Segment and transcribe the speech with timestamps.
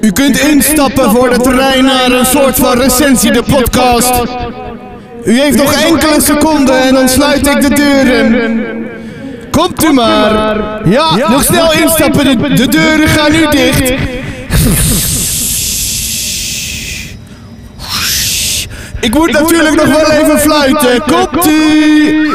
[0.00, 4.12] U kunt instappen voor de terrein naar een soort van recensie, de podcast.
[5.24, 8.88] U heeft nog enkele seconden en dan sluit ik de deuren.
[9.50, 10.56] Komt u maar.
[10.84, 13.92] Ja, nog snel instappen, de, de deuren gaan nu dicht.
[19.00, 21.02] Ik moet natuurlijk nog wel even fluiten.
[21.02, 22.30] Komt u?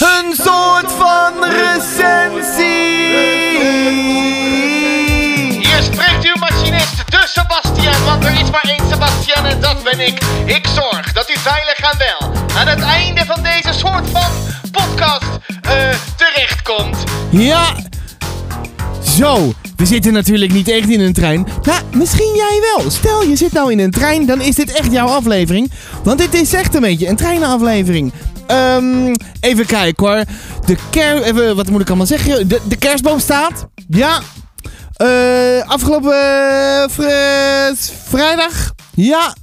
[0.00, 2.69] Een soort van recensie.
[7.10, 10.22] De Sebastian, want er is maar één Sebastian en dat ben ik.
[10.44, 14.30] Ik zorg dat u veilig en wel aan het einde van deze soort van
[14.72, 15.72] podcast eh,
[16.16, 16.96] terechtkomt.
[17.30, 17.74] Ja.
[19.16, 21.46] Zo, we zitten natuurlijk niet echt in een trein.
[21.62, 22.90] Nou, misschien jij wel.
[22.90, 25.70] Stel, je zit nou in een trein, dan is dit echt jouw aflevering.
[26.02, 28.12] Want dit is echt een beetje een treinaflevering.
[28.46, 30.24] Ehm, even kijken hoor.
[30.66, 31.22] De ker...
[31.22, 32.48] Even, wat moet ik allemaal zeggen?
[32.48, 33.66] De, de kerstboom staat.
[33.88, 34.20] Ja.
[35.00, 38.72] Eh, afgelopen eh, vri- vrijdag.
[38.94, 39.34] Ja.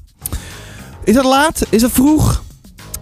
[1.03, 1.66] Is dat laat?
[1.69, 2.44] Is dat vroeg?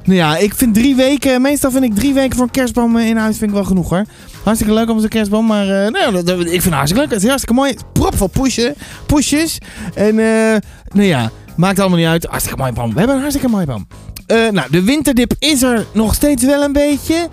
[0.04, 1.42] Nou ja, ik vind drie weken...
[1.42, 4.06] Meestal vind ik drie weken voor een kerstboom in huis vind ik wel genoeg hoor.
[4.44, 7.12] Hartstikke leuk om zo'n kerstboom, maar eh, nou, ja, ik vind het hartstikke leuk.
[7.14, 7.76] Het is hartstikke mooi.
[7.94, 9.58] Prop van pushen, pushes.
[9.94, 10.56] En eh,
[10.94, 12.26] nou ja, maakt allemaal niet uit.
[12.26, 12.90] Hartstikke mooi boom.
[12.94, 13.88] We hebben een hartstikke mooi boom.
[14.28, 17.30] Eh, nou, de winterdip is er nog steeds wel een beetje.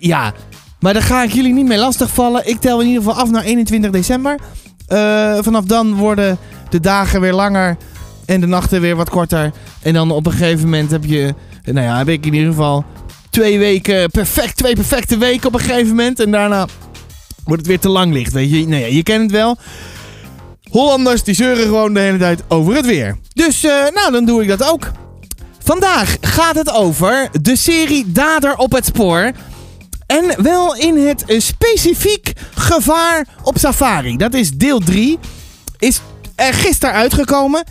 [0.00, 0.32] Ja,
[0.80, 2.48] maar daar ga ik jullie niet mee lastigvallen.
[2.48, 4.38] Ik tel in ieder geval af naar 21 december.
[4.86, 6.38] Eh, vanaf dan worden
[6.70, 7.76] de dagen weer langer
[8.26, 9.52] en de nachten weer wat korter.
[9.82, 11.34] En dan op een gegeven moment heb je,
[11.64, 12.84] nou ja, heb ik in ieder geval
[13.30, 16.20] twee weken perfect, twee perfecte weken op een gegeven moment.
[16.20, 16.66] En daarna
[17.44, 18.66] wordt het weer te lang licht, weet je.
[18.66, 19.56] Nou ja, je kent het wel.
[20.70, 23.18] Hollanders die zeuren gewoon de hele tijd over het weer.
[23.32, 24.90] Dus, eh, nou, dan doe ik dat ook.
[25.64, 29.32] Vandaag gaat het over de serie Dader op het spoor.
[30.08, 34.16] En wel in het eh, specifiek gevaar op safari.
[34.16, 35.18] Dat is deel 3.
[35.78, 36.00] Is
[36.34, 37.64] er gisteren uitgekomen.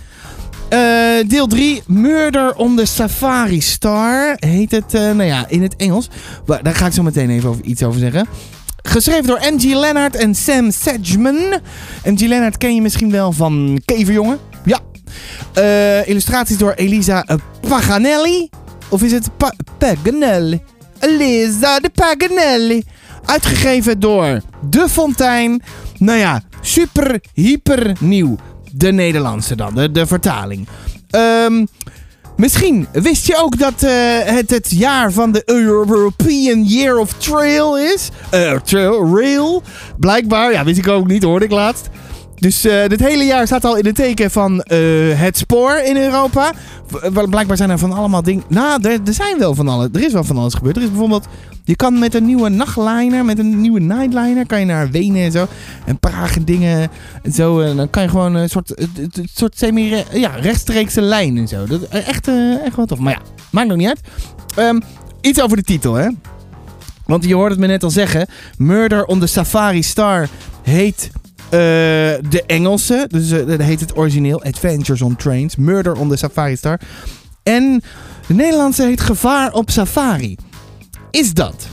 [0.70, 0.80] Eh,
[1.28, 6.10] deel 3, Murder on the Safari Star, heet het, eh, nou ja, in het Engels.
[6.45, 8.28] Maar Daar ga ik zo meteen even over, iets over zeggen.
[8.82, 9.64] Geschreven door M.G.
[9.64, 11.60] Leonard en Sam Sedgman.
[12.04, 12.20] M.G.
[12.20, 14.40] Leonard ken je misschien wel van Keverjongen.
[14.66, 14.80] Ja.
[15.54, 17.36] Eh, illustraties door Elisa eh,
[17.67, 18.50] Paganelli.
[18.90, 20.61] Of is het pa Paganelli?
[21.00, 22.84] Elisa de Paganelli.
[23.26, 25.62] Uitgegeven door De Fontein.
[25.98, 28.36] Nou ja, super, hyper nieuw.
[28.72, 30.68] De Nederlandse dan, de, de vertaling.
[31.10, 31.66] Ehm,
[32.36, 33.92] misschien wist je ook dat eh,
[34.24, 38.10] het het jaar van de European Year of Trail is.
[38.30, 39.64] Eh, trail, rail.
[39.98, 41.90] Blijkbaar, ja, wist ik ook niet, hoorde ik laatst.
[42.39, 44.77] Dus eh, dit hele jaar staat al in het teken van eh,
[45.20, 46.53] het spoor in Europa.
[47.14, 48.43] Wel, Blijkbaar zijn er van allemaal dingen.
[48.49, 49.87] Nou, er, er zijn wel van alles.
[49.93, 50.75] Er is wel van alles gebeurd.
[50.75, 51.25] Er is bijvoorbeeld.
[51.64, 55.31] Je kan met een nieuwe nachtliner, met een nieuwe nightliner, kan je naar Wenen en
[55.31, 55.48] zo.
[55.86, 56.89] En Praag en dingen
[57.23, 57.59] en zo.
[57.59, 61.65] En dan kan je gewoon een soort, een- soort semi ja, rechtstreekse lijn en zo.
[61.65, 62.99] Dat, eh, echt, eh, echt wel tof.
[62.99, 63.19] Maar ja,
[63.52, 63.99] maakt nog niet uit.
[64.55, 64.80] Ehm,
[65.21, 66.09] iets over de titel, hè.
[67.05, 68.27] Want je hoort het me net al zeggen.
[68.58, 70.27] Murder on the Safari Star
[70.64, 71.11] heet
[71.50, 71.60] eh,
[72.30, 73.06] de Engelse.
[73.08, 74.44] Dus eh, dat heet het origineel.
[74.44, 75.56] Adventures on Trains.
[75.56, 76.80] Murder on the Safari Star.
[77.44, 77.82] En
[78.28, 80.38] de Nederlandse heet Gevaar op Safari.
[81.12, 81.68] Is dat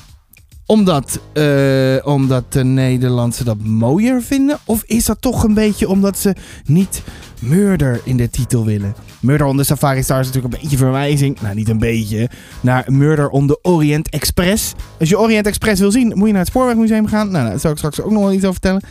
[0.66, 4.58] omdat, eh, omdat de Nederlandse dat mooier vinden?
[4.64, 7.02] Of is dat toch een beetje omdat ze niet
[7.40, 8.94] murder in de titel willen?
[9.20, 12.28] Murder on the Safari Star is natuurlijk een beetje verwijzing, nou niet een beetje,
[12.60, 14.72] naar Murder on the Orient Express.
[15.00, 17.30] Als je Orient Express wil zien, moet je naar het Spoorwegmuseum gaan.
[17.30, 18.82] Nou, daar zal ik straks ook nog wel iets over vertellen.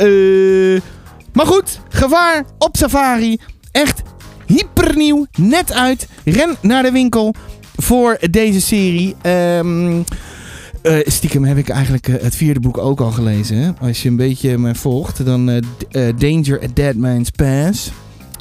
[0.00, 0.80] Eh,
[1.32, 3.40] maar goed, gevaar op safari.
[3.72, 4.02] Echt
[4.46, 6.08] hypernieuw, net uit.
[6.24, 7.34] Ren naar de winkel
[7.76, 9.16] voor deze serie.
[10.82, 13.76] Eh, stiekem heb ik eigenlijk eh, het vierde boek ook al gelezen.
[13.80, 17.90] Als je een beetje me volgt, dan eh, Danger at Dead Man's Pass.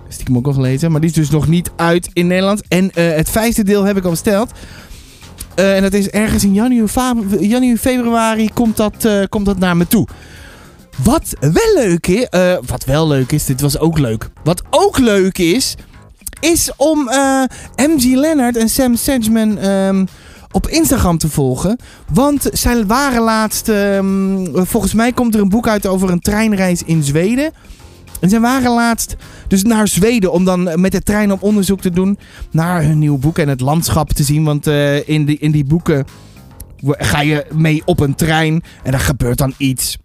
[0.07, 2.61] Stiekem ook al gelezen, maar die is dus nog niet uit in Nederland.
[2.67, 4.51] En het vijfde deel heb ik al besteld.
[5.55, 6.87] En dat is ergens in januari,
[7.39, 10.07] januari februari komt dat, komt dat naar me toe.
[11.03, 14.29] Wat wel leuk is, eh, wat wel leuk is, dit was ook leuk.
[14.43, 15.75] Wat ook leuk is,
[16.39, 17.43] is om eh,
[17.75, 20.05] MG Leonard en Sam Sedgman ehm,
[20.51, 21.79] op Instagram te volgen.
[22.13, 26.83] Want zij waren laatst, ehm, volgens mij komt er een boek uit over een treinreis
[26.83, 27.51] in Zweden.
[28.19, 29.15] En zij waren laatst
[29.47, 32.17] dus naar Zweden om dan met de trein op onderzoek te doen
[32.51, 34.43] naar hun nieuw boek en het landschap te zien.
[34.43, 36.05] Want eh, in, die, in die boeken
[36.83, 39.97] ga je mee op een trein en er gebeurt dan iets.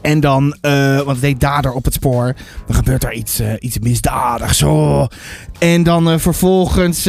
[0.00, 2.34] En dan, eh, want het heet dader op het spoor.
[2.66, 4.62] Dan gebeurt er iets, eh, iets misdadigs.
[4.62, 5.06] Oh.
[5.58, 7.04] En dan eh, vervolgens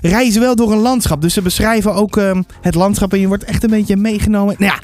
[0.00, 1.22] reizen ze wel door een landschap.
[1.22, 4.54] Dus ze beschrijven ook ehm, het landschap en je wordt echt een beetje meegenomen.
[4.58, 4.78] Nou ja,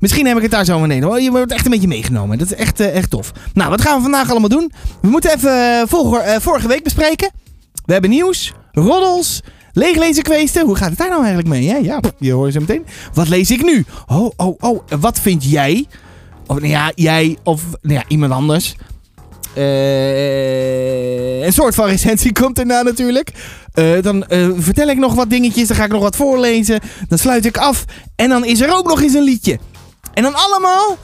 [0.00, 1.06] Misschien heb ik het daar zo meteen.
[1.06, 2.38] Oh, je wordt echt een beetje meegenomen.
[2.38, 3.32] Dat is echt, echt tof.
[3.54, 4.72] Nou, wat gaan we vandaag allemaal doen?
[5.02, 7.30] We moeten even vorige, vorige week bespreken.
[7.86, 9.40] We hebben nieuws, roddels,
[9.72, 10.66] leeglezen kweesten.
[10.66, 11.82] Hoe gaat het daar nou eigenlijk mee?
[11.82, 12.86] Ja, pff, je hoort zo meteen.
[13.14, 13.84] Wat lees ik nu?
[14.06, 14.80] Oh, oh, oh.
[15.00, 15.86] Wat vind jij?
[16.50, 18.76] Of nou ja, jij of nou ja, iemand anders.
[19.54, 23.32] Eh, een soort van recensie komt erna natuurlijk.
[23.72, 25.68] Eh, dan eh, vertel ik nog wat dingetjes.
[25.68, 26.80] Dan ga ik nog wat voorlezen.
[27.08, 27.84] Dan sluit ik af.
[28.16, 29.58] En dan is er ook nog eens een liedje.
[30.14, 30.96] En dan allemaal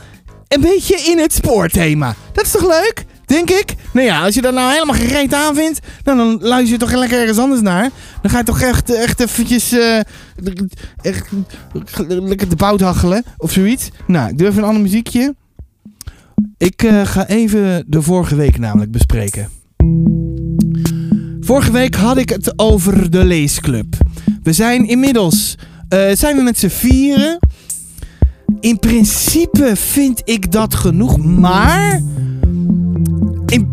[0.49, 2.15] een beetje in het spoorthema.
[2.33, 3.05] Dat is toch leuk?
[3.27, 3.75] Denk ik.
[3.93, 6.93] Nou ja, als je dat nou helemaal gereed aan vindt, nou, dan luister je toch
[6.93, 7.91] lekker ergens anders naar.
[8.23, 10.01] Dan ga je toch echt, echt eventjes eh,
[11.03, 11.29] echt,
[12.09, 13.91] lekker de bout hachelen of zoiets.
[14.07, 15.35] Nou, ik doe even een ander muziekje.
[16.59, 19.49] Ik eh, ga even de vorige week namelijk bespreken.
[21.41, 23.97] Vorige week had ik het over de leesclub.
[24.43, 25.57] We zijn inmiddels
[25.89, 27.39] eh, zijn we met z'n vieren.
[28.61, 32.03] In principe vind ik dat genoeg, maar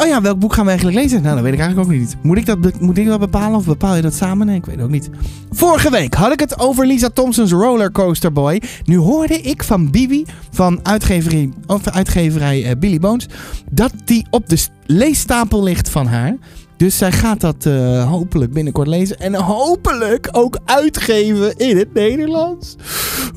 [0.00, 1.22] oh ja, welk boek gaan we eigenlijk lezen?
[1.22, 2.16] Nou, dat weet ik eigenlijk ook niet.
[2.22, 4.46] Moet ik dat, moet ik dat bepalen of bepaal je dat samen?
[4.46, 5.10] Nee, ik weet het ook niet.
[5.50, 8.62] Vorige week had ik het over Lisa Thompson's Rollercoaster Boy.
[8.84, 13.28] Nu hoorde ik van Bibi van uitgeverij, of uitgeverij Billy Bones
[13.70, 16.36] dat die op de leestapel ligt van haar.
[16.82, 19.18] Dus zij gaat dat eh, hopelijk binnenkort lezen.
[19.18, 22.76] En hopelijk ook uitgeven in het Nederlands.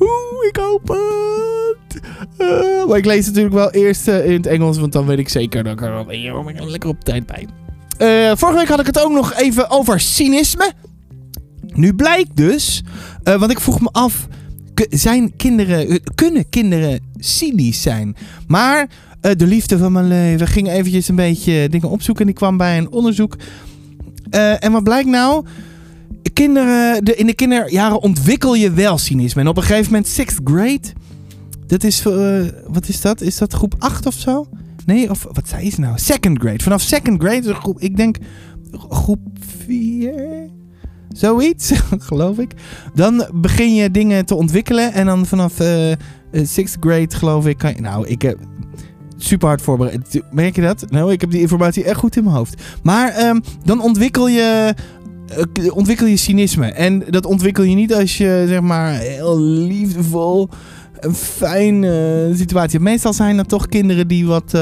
[0.00, 2.00] Oeh, ik hoop het.
[2.36, 4.78] Eh, maar ik lees natuurlijk wel eerst eh, in het Engels.
[4.78, 7.46] Want dan weet ik zeker dat ik er lekker op tijd bij.
[8.36, 10.72] Vorige week had ik het ook nog even over cynisme.
[11.66, 12.82] Nu blijkt dus,
[13.22, 14.26] want ik vroeg me af,
[14.90, 18.16] zijn kinderen, eh, kunnen kinderen cynisch zijn?
[18.46, 18.88] Maar
[19.20, 22.24] eh, de liefde van mijn leven ging eventjes een beetje dingen opzoeken.
[22.24, 23.36] En die kwam bij een onderzoek.
[24.30, 25.44] Eh, en wat blijkt nou?
[26.32, 29.40] Kinderen, de, in de kinderjaren ontwikkel je wel cynisme.
[29.40, 30.92] En op een gegeven moment, sixth grade.
[31.66, 33.20] Dat is, eh, wat is dat?
[33.20, 34.46] Is dat groep 8 of zo?
[34.84, 35.98] Nee, of wat zei ze nou?
[35.98, 36.62] Second grade.
[36.62, 38.16] Vanaf second grade, groep, ik denk
[38.88, 39.20] groep
[39.66, 40.50] 4.
[41.16, 41.72] Zoiets,
[42.08, 42.50] geloof ik.
[42.94, 44.92] Dan begin je dingen te ontwikkelen.
[44.92, 45.92] En dan vanaf eh
[46.36, 47.80] eh, sixth grade, geloof ik, kan je...
[47.80, 48.38] Nou, ik heb
[49.16, 50.22] super hard voorbereid.
[50.30, 50.84] Merk je dat?
[50.90, 52.62] Nou, ik heb die informatie echt goed in mijn hoofd.
[52.82, 54.74] Maar ehm, dan ontwikkel je...
[55.28, 56.66] eh, ontwikkel je cynisme.
[56.66, 60.48] En dat ontwikkel je niet als je, zeg maar, heel liefdevol...
[60.96, 62.90] Een fijne situatie hebt.
[62.90, 64.58] Meestal zijn dat toch kinderen die wat...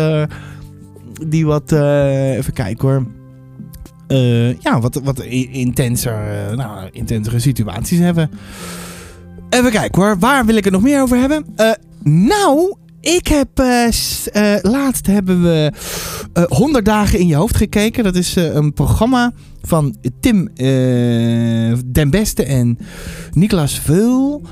[1.29, 1.73] die wat...
[1.73, 3.07] even kijken hoor.
[4.07, 8.31] Eh, ja, wat, wat intenser, eh, nou, intensere situaties hebben.
[9.51, 11.45] Even kijken hoor, waar wil ik het nog meer over hebben?
[11.57, 11.71] Eh,
[12.03, 13.49] nou, ik heb
[14.63, 15.73] laatst hebben we
[16.33, 18.05] eh 100 dagen in je hoofd gekeken.
[18.05, 19.33] Dat is een programma
[19.63, 20.49] van Tim
[21.87, 22.79] Den Beste en
[23.33, 24.43] Niklas Veul.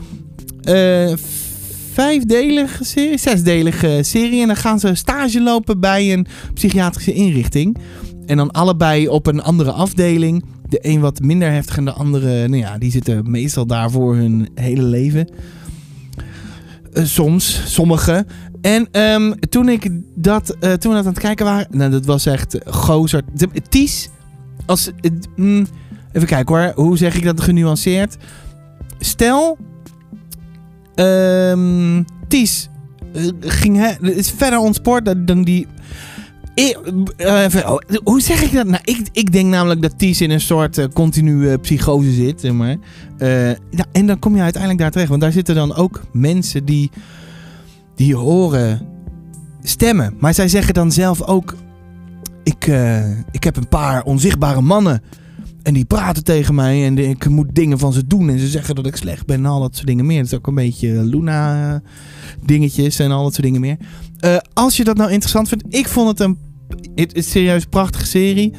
[1.92, 4.40] Vijfdelige serie, zesdelige serie.
[4.40, 7.76] En dan gaan ze stage lopen bij een psychiatrische inrichting.
[8.26, 10.44] En dan allebei op een andere afdeling.
[10.68, 14.16] De een wat minder heftig en de andere, nou ja, die zitten meestal daar voor
[14.16, 15.28] hun hele leven.
[16.92, 18.26] Eh, soms, sommige.
[18.60, 22.04] En ehm, toen ik dat, eh, toen we dat aan het kijken waren, nou dat
[22.04, 23.22] was echt gozer.
[23.68, 24.08] Ties,
[24.66, 25.66] als, eh, mm,
[26.12, 28.16] even kijken hoor, hoe zeg ik dat genuanceerd?
[28.98, 29.58] Stel,
[30.94, 32.68] ehm Ties
[33.40, 35.66] ging hè, is verder ontspoord dan die.
[36.54, 36.76] Eh,
[37.66, 38.66] oh, hoe zeg ik dat?
[38.66, 42.52] Nou, ik, ik denk namelijk dat Ties in een soort eh, continue psychose zit.
[42.52, 42.76] Maar.
[43.18, 45.11] Eh, ja, en dan kom je uiteindelijk daar terecht.
[45.11, 46.90] Want daar zitten dan ook mensen die,
[47.94, 48.87] die horen
[49.62, 50.14] stemmen.
[50.18, 51.56] Maar zij zeggen dan zelf ook...
[52.44, 55.02] Ik, eh, ik heb een paar onzichtbare mannen
[55.62, 58.28] En die praten tegen mij en ik moet dingen van ze doen.
[58.28, 60.18] En ze zeggen dat ik slecht ben en al dat soort dingen meer.
[60.18, 61.82] Dat is ook een beetje Luna
[62.44, 63.76] dingetjes en al dat soort dingen meer.
[64.22, 66.38] Eh, als je dat nou interessant vindt, ik vond het een,
[66.94, 68.52] het is serieus prachtige serie.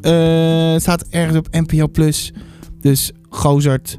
[0.00, 2.32] Eh, staat ergens op NPO Plus.
[2.80, 3.98] Dus Gozart.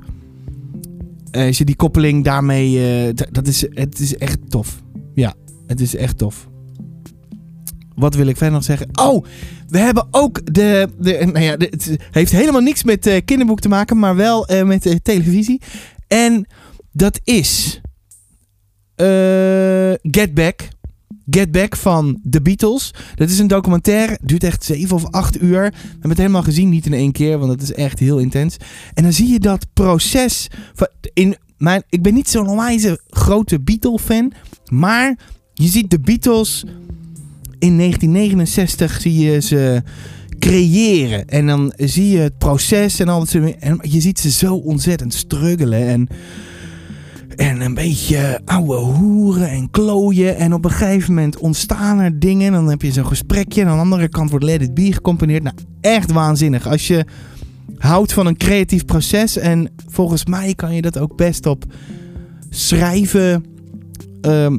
[1.32, 4.82] Eh, als je die koppeling daarmee, dat is, het is echt tof.
[5.14, 5.34] Ja,
[5.68, 6.48] het is echt tof.
[7.96, 8.88] Wat wil ik verder nog zeggen?
[9.02, 9.26] Oh,
[9.68, 10.90] we hebben ook de.
[11.00, 15.62] de nou ja, het heeft helemaal niks met kinderboek te maken, maar wel met televisie.
[16.08, 16.48] En
[16.92, 17.82] dat is.
[20.02, 20.78] Get Back.
[21.30, 22.94] Get Back van The Beatles.
[23.16, 24.20] Dat is een documentaire.
[24.22, 25.62] Duurt echt 7 of 8 uur.
[25.72, 28.58] We hebben het helemaal gezien, niet in één keer, want het is echt heel intens.
[28.94, 30.48] En dan zie je dat proces.
[30.74, 34.32] Van, in mijn, ik ben niet zo'n onwijze grote Beatle-fan.
[34.72, 35.18] Maar
[35.54, 36.64] je ziet de Beatles
[37.60, 39.84] in 1969 zie je ze
[40.40, 41.28] creëren.
[41.28, 43.34] En dan zie je het proces en al dat.
[43.60, 45.88] En je ziet ze zo ontzettend struggelen.
[45.88, 46.08] En,
[47.40, 50.38] en een beetje ouwe hoeren en klooien.
[50.38, 52.48] En op een gegeven moment ontstaan er dingen.
[52.48, 53.62] En dan heb je zo'n gesprekje.
[53.62, 55.44] En aan de andere kant wordt Let It Be gecomponeerd.
[55.44, 56.68] Nou, echt waanzinnig.
[56.68, 57.06] Als je
[57.78, 59.38] houdt van een creatief proces.
[59.38, 61.66] En volgens mij kan je dat ook best op
[62.50, 63.46] schrijven.
[64.22, 64.58] ehm,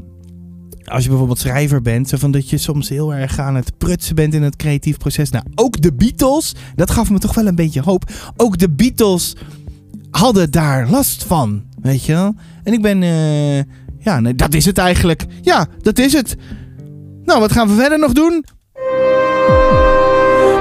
[0.85, 4.15] als je bijvoorbeeld schrijver bent, zo van dat je soms heel erg aan het prutsen
[4.15, 5.31] bent in het creatief proces.
[5.31, 8.11] Nou, ook de Beatles, dat gaf me toch wel een beetje hoop.
[8.37, 9.37] Ook de Beatles
[10.11, 12.35] hadden daar last van, weet je wel.
[12.63, 13.59] En ik ben, eh,
[13.99, 15.25] ja, nee, dat is het eigenlijk.
[15.41, 16.37] Ja, dat is het.
[17.25, 18.45] Nou, wat gaan we verder nog doen?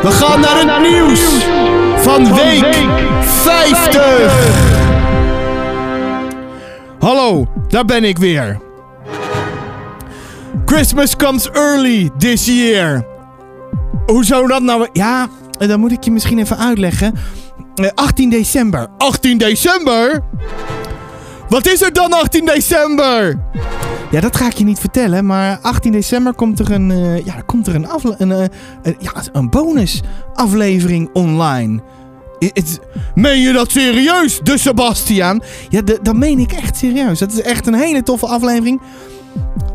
[0.02, 1.20] We gaan naar het nieuws
[2.04, 2.76] van week
[3.22, 4.88] 50.
[7.00, 8.60] Hallo, daar ben ik weer.
[10.66, 13.06] Christmas comes early this year.
[14.06, 14.88] Hoe zou dat nou...
[14.94, 17.14] Ja, dan moet ik je misschien even uitleggen.
[17.76, 18.88] Eh, 18 december.
[18.98, 20.24] 18 december?
[21.50, 23.40] Wat is er dan 18 december?
[24.12, 25.26] Ja, dat ga ik je niet vertellen.
[25.26, 27.88] Maar 18 december komt er een, eh, ja, komt er een,
[28.18, 28.46] een, eh,
[28.82, 30.02] een, ja, een bonus
[30.34, 31.82] aflevering online.
[33.16, 35.42] Meen je dat serieus, de Sebastiaan?
[35.70, 37.20] Ja, dat meen ik echt serieus.
[37.20, 38.82] Dat is echt een hele toffe aflevering.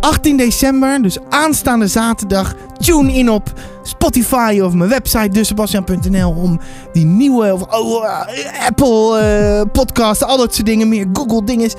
[0.00, 2.54] 18 december, dus aanstaande zaterdag.
[2.78, 6.60] Tune in op Spotify of mijn website dussebastian.nl om
[6.92, 11.74] die nieuwe of, eh, Apple eh, podcast, al dat soort dingen meer, Google dinges.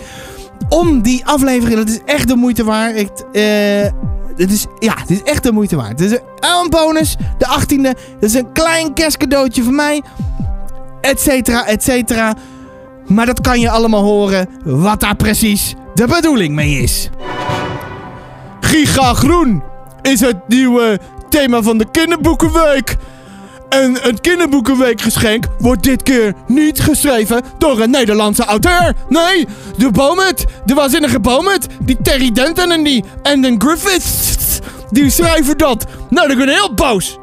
[0.69, 2.95] Om die aflevering, dat is echt de moeite waard.
[2.95, 3.91] Ik, eh,
[4.35, 5.99] het is, ja, het is echt de moeite waard.
[5.99, 7.93] Het is een bonus, de 18e.
[8.19, 10.03] Dat is een klein kerstcadeautje van mij.
[11.01, 12.33] Et cetera, et cetera.
[13.07, 17.09] Maar dat kan je allemaal horen wat daar precies de bedoeling mee is.
[18.75, 19.63] Giga Groen
[20.01, 22.95] is het nieuwe thema van de kinderboekenweek.
[23.69, 28.93] En een kinderboekenweekgeschenk wordt dit keer niet geschreven door een Nederlandse auteur.
[29.09, 35.57] Nee, de Bomet, de waanzinnige Bomet, die Terry Denton en die Anden Griffiths, die schrijven
[35.57, 35.85] dat.
[36.09, 37.17] Nou, ik ben heel boos.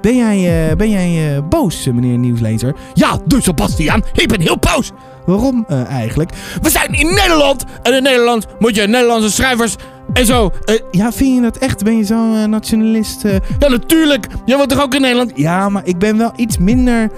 [0.00, 2.74] Ben jij, eh, ben jij eh, boos, eh, meneer nieuwslezer?
[2.94, 4.90] Ja, dus Sebastian, ik ben heel boos.
[5.26, 6.30] Waarom eigenlijk?
[6.62, 9.76] We zijn in Nederland en in Nederland moet je Nederlandse schrijvers
[10.12, 10.50] en zo.
[10.64, 11.84] eh, ja, vind je dat echt?
[11.84, 13.24] Ben je zo'n eh, nationalist?
[13.24, 13.36] eh?
[13.58, 14.26] Ja, natuurlijk.
[14.44, 15.32] Jij woont toch ook in Nederland?
[15.34, 17.10] Ja, maar ik ben wel iets minder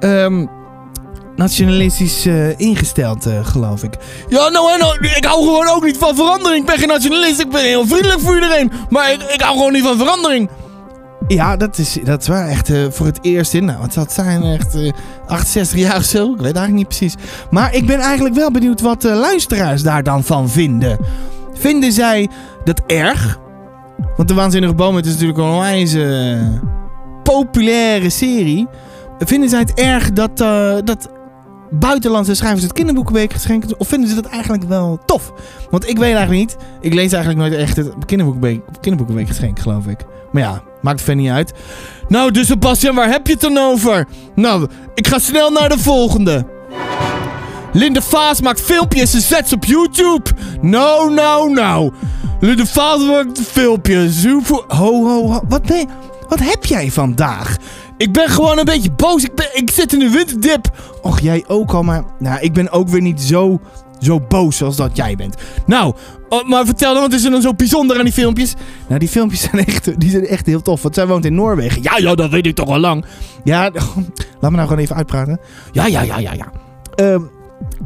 [0.00, 0.46] ehm,
[1.36, 3.94] nationalistisch ingesteld, geloof ik.
[4.28, 6.60] Ja, nou nou, ik hou gewoon ook niet van verandering.
[6.60, 8.72] Ik ben geen nationalist, ik ben heel vriendelijk voor iedereen.
[8.90, 10.48] Maar ik, hou gewoon niet van verandering.
[11.28, 12.48] Ja, dat is, dat is waar.
[12.48, 13.64] Echt voor het eerst in.
[13.64, 14.42] Nou, het zijn?
[14.42, 14.92] Echt eh,
[15.26, 16.24] 68 jaar of zo?
[16.24, 17.14] Ik weet eigenlijk niet precies.
[17.50, 20.98] Maar ik ben eigenlijk wel benieuwd wat de luisteraars daar dan van vinden.
[21.54, 22.28] Vinden zij
[22.64, 23.38] dat erg?
[24.16, 26.38] Want de Waanzinnige Boom is natuurlijk een onwijs eh,
[27.22, 28.66] populaire serie.
[29.18, 31.08] Vinden zij het erg dat, eh, dat
[31.70, 33.80] buitenlandse schrijvers het kinderboekenweek geschenken?
[33.80, 35.32] Of vinden ze dat eigenlijk wel tof?
[35.70, 36.56] Want ik weet eigenlijk niet.
[36.80, 39.98] Ik lees eigenlijk nooit echt het kinderboekenweek, kinderboekenweek geschenk, geloof ik.
[40.32, 41.52] Maar ja, maakt verder niet uit.
[42.08, 44.06] Nou, dus Sebastian, waar heb je het dan over?
[44.34, 46.46] Nou, ik ga snel naar de volgende.
[47.74, 50.30] Linde Vaas maakt filmpjes en zet ze op YouTube.
[50.60, 51.92] Nou, nou, nou.
[52.40, 54.24] Linde Vaas maakt filmpjes.
[54.24, 55.40] Ho, ho, ho.
[55.48, 55.86] Wat.
[56.28, 57.56] Wat heb jij vandaag?
[57.96, 59.24] Ik ben gewoon een beetje boos.
[59.24, 59.48] Ik, ben...
[59.52, 60.70] ik zit in een winterdip.
[61.02, 62.04] Och, jij ook al, maar...
[62.18, 63.60] Nou, ik ben ook weer niet zo,
[64.00, 65.34] zo boos als dat jij bent.
[65.66, 65.94] Nou,
[66.28, 68.54] oh, maar vertel dan, wat is er dan zo bijzonder aan die filmpjes?
[68.86, 70.82] Nou, die filmpjes zijn echt, die zijn echt heel tof.
[70.82, 71.82] Want zij woont in Noorwegen.
[71.82, 73.04] Ja, ja, dat weet ik toch al lang.
[73.44, 73.62] Ja,
[74.40, 75.40] laat me nou gewoon even uitpraten.
[75.72, 76.52] Ja, ja, ja, ja, ja.
[76.94, 77.22] Ehm...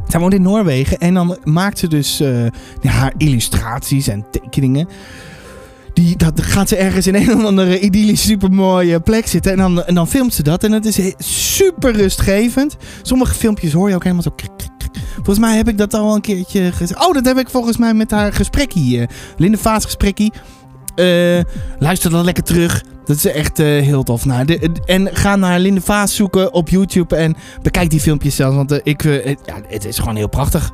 [0.07, 2.45] Zij woont in Noorwegen en dan maakt ze dus eh,
[2.81, 4.87] haar illustraties en tekeningen.
[5.93, 9.51] die, dat gaat ze ergens in een of andere idyllische supermooie plek zitten.
[9.51, 10.63] En dan, en dan filmt ze dat.
[10.63, 12.77] En het is super rustgevend.
[13.01, 14.35] Sommige filmpjes hoor je ook helemaal zo...
[15.15, 17.07] Volgens mij heb ik dat al een keertje gezegd.
[17.07, 18.99] Oh, dat heb ik volgens mij met haar gesprekkie.
[19.01, 19.07] eh
[19.37, 20.33] Linde Vaas gesprekkie.
[20.99, 21.39] Eh,
[21.79, 22.83] luister dan lekker terug.
[23.05, 24.25] Dat is echt eh, heel tof.
[24.25, 28.55] Nou, en ga naar Linde Vaas zoeken op YouTube en bekijk die filmpjes zelfs.
[28.55, 30.71] Want eh, ik, het, ja, het is gewoon heel prachtig.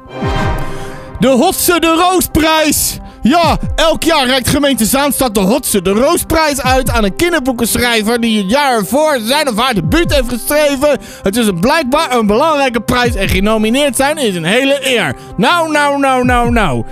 [1.20, 2.98] De Hotse de Roosprijs!
[3.22, 8.42] Ja, elk jaar reikt gemeente Zaanstad de Hotse de Roosprijs uit aan een kinderboekenschrijver die
[8.42, 11.00] het jaar ervoor zijn of haar debuut heeft geschreven.
[11.22, 15.16] Het is een blijkbaar een belangrijke prijs en genomineerd zijn is een hele eer.
[15.38, 16.86] Nou, nou, nou, nou, nou.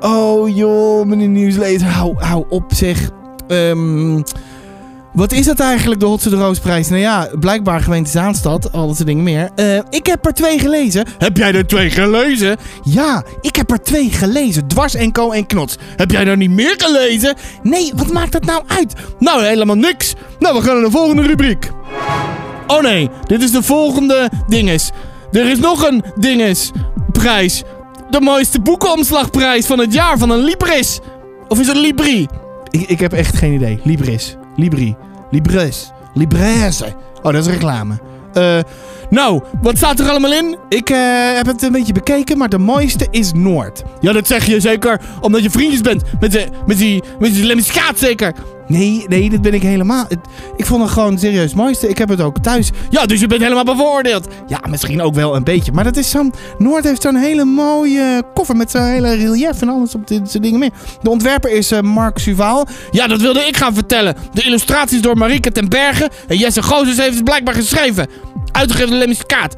[0.00, 3.10] Oh joh, meneer Nieuwslezer, hou, hou op zeg.
[3.48, 4.20] Ehm,
[5.12, 6.88] wat is dat eigenlijk, de Hotse de Roosprijs?
[6.88, 9.50] Nou ja, blijkbaar gemeente Zaanstad, al dat soort dingen meer.
[9.54, 11.06] Eh, ik heb er twee gelezen.
[11.18, 12.56] Heb jij er twee gelezen?
[12.82, 14.68] Ja, ik heb er twee gelezen.
[14.68, 15.76] Dwars en Co en Knots.
[15.96, 17.34] Heb jij er niet meer gelezen?
[17.62, 18.94] Nee, wat maakt dat nou uit?
[19.18, 20.14] Nou, helemaal niks.
[20.38, 21.70] Nou, we gaan naar de volgende rubriek.
[22.66, 24.90] Oh nee, dit is de volgende dinges.
[25.32, 26.70] Er is nog een dinges
[27.12, 27.62] prijs.
[28.10, 31.00] De mooiste boekenomslagprijs van het jaar van een Libris.
[31.48, 32.26] Of is het Libri?
[32.70, 33.80] Ik, ik heb echt geen idee.
[33.84, 34.36] Libris.
[34.56, 34.96] Libri.
[35.30, 35.92] Libres.
[36.14, 36.94] Libraise.
[37.22, 37.98] Oh, dat is reclame.
[38.32, 38.58] Eh,
[39.10, 40.56] nou, wat staat er allemaal in?
[40.68, 40.98] Ik eh,
[41.34, 43.82] heb het een beetje bekeken, maar de mooiste is Noord.
[44.00, 47.44] Ja, dat zeg je zeker omdat je vriendjes bent met, de, met die, met die
[47.44, 48.32] lemmiskaat zeker.
[48.66, 50.06] Nee, nee, dat ben ik helemaal.
[50.56, 51.88] Ik vond het gewoon serieus mooiste.
[51.88, 52.70] Ik heb het ook thuis.
[52.90, 54.28] Ja, dus je bent helemaal bevoordeeld.
[54.46, 55.72] Ja, misschien ook wel een beetje.
[55.72, 56.32] Maar dat is zo'n...
[56.58, 60.42] Noord heeft zo'n hele mooie koffer met zo'n hele relief en alles op dit soort
[60.42, 60.70] dingen meer.
[61.02, 62.66] De ontwerper is eh, Mark Suvaal.
[62.90, 64.16] Ja, dat wilde ik gaan vertellen.
[64.32, 66.10] De illustraties door Marieke ten Berge.
[66.28, 68.08] En Jesse Gozes heeft het blijkbaar geschreven.
[68.52, 69.54] Uitgegeven door Lemmiskaat.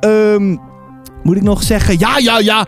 [0.00, 0.56] Ehm...
[1.22, 1.98] Moet ik nog zeggen?
[1.98, 2.66] Ja, ja, ja.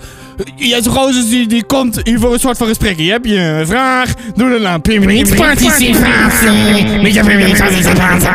[0.57, 2.99] Jesse Gozes die, die komt hier voor een soort van gesprek.
[2.99, 4.15] Je hebt je een vraag.
[4.35, 8.29] Doe dan aan Participatie met je participatie.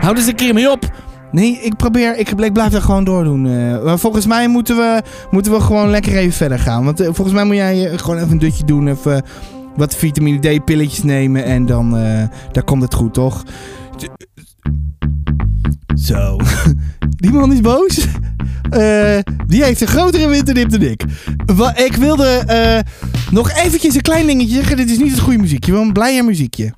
[0.00, 0.84] Houd eens een keer mee op.
[1.32, 3.46] Nee, ik probeer, ik, ik blijf dat gewoon doordoen.
[3.46, 3.84] eh.
[3.84, 6.84] maar volgens mij moeten we, moeten we gewoon lekker even verder gaan.
[6.84, 8.88] Want eh, volgens mij moet jij eh, gewoon even een dutje doen.
[8.88, 9.22] Even
[9.76, 11.44] wat vitamine D pilletjes nemen.
[11.44, 13.44] En dan, eh, daar komt het goed, toch?
[15.94, 16.36] Zo.
[17.22, 18.06] Die man is boos.
[18.70, 21.04] Eh, die heeft een grotere winterdip dan ik.
[21.74, 22.78] Ik wilde eh,
[23.30, 24.76] nog eventjes een klein dingetje zeggen.
[24.76, 26.72] Dit is niet het goede muziekje, een blijer muziekje.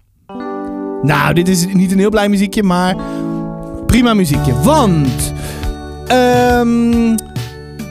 [1.03, 2.97] Nou, dit is niet een heel blij muziekje, maar
[3.87, 4.55] prima muziekje.
[4.63, 5.33] Want
[6.07, 7.17] ehm,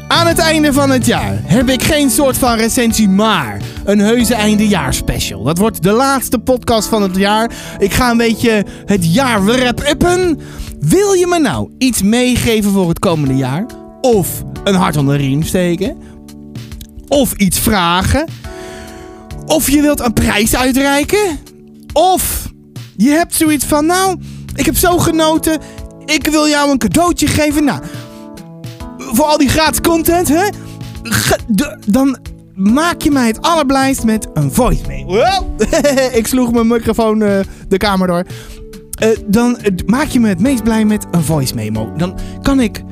[0.08, 4.36] aan het einde van het jaar heb ik geen soort van recensie, maar een heuse
[4.36, 5.44] eindejaarspecial.
[5.44, 7.52] Dat wordt de laatste podcast van het jaar.
[7.80, 10.40] Ik ga een beetje het jaar wrap-uppen.
[10.80, 13.66] Wil je me nou iets meegeven voor het komende jaar?
[14.02, 15.98] Of een hart onder de riem steken?
[17.08, 18.26] Of iets vragen?
[19.46, 21.40] Of je wilt een prijs uitreiken?
[21.94, 22.50] Of
[22.98, 24.20] je hebt zoiets van, nou,
[24.56, 25.60] ik heb zo genoten.
[26.06, 27.64] Ik wil jou een cadeautje geven.
[27.64, 27.82] Nou,
[29.12, 30.50] voor al die gratis content, hè?
[31.48, 32.18] De- dan
[32.56, 35.06] maak je mij het allerblijst met een voicemail.
[35.06, 35.62] Wow.
[36.20, 38.24] ik sloeg mijn microfoon eh, de kamer door.
[39.00, 41.92] Eh, dan eh, maak je me het meest blij met een voice memo.
[41.98, 42.84] Dan kan ik